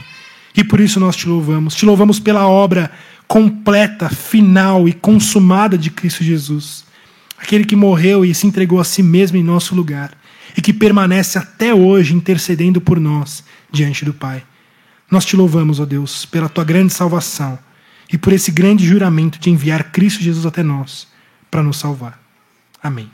[0.57, 1.76] E por isso nós te louvamos.
[1.76, 2.91] Te louvamos pela obra
[3.28, 6.84] completa, final e consumada de Cristo Jesus.
[7.38, 10.18] Aquele que morreu e se entregou a si mesmo em nosso lugar.
[10.56, 14.43] E que permanece até hoje intercedendo por nós diante do Pai.
[15.12, 17.60] Nós te louvamos, ó Deus, pela tua grande salvação
[18.12, 21.08] e por esse grande juramento de enviar Cristo Jesus até nós
[21.51, 22.20] para nos salvar.
[22.82, 23.10] Amém.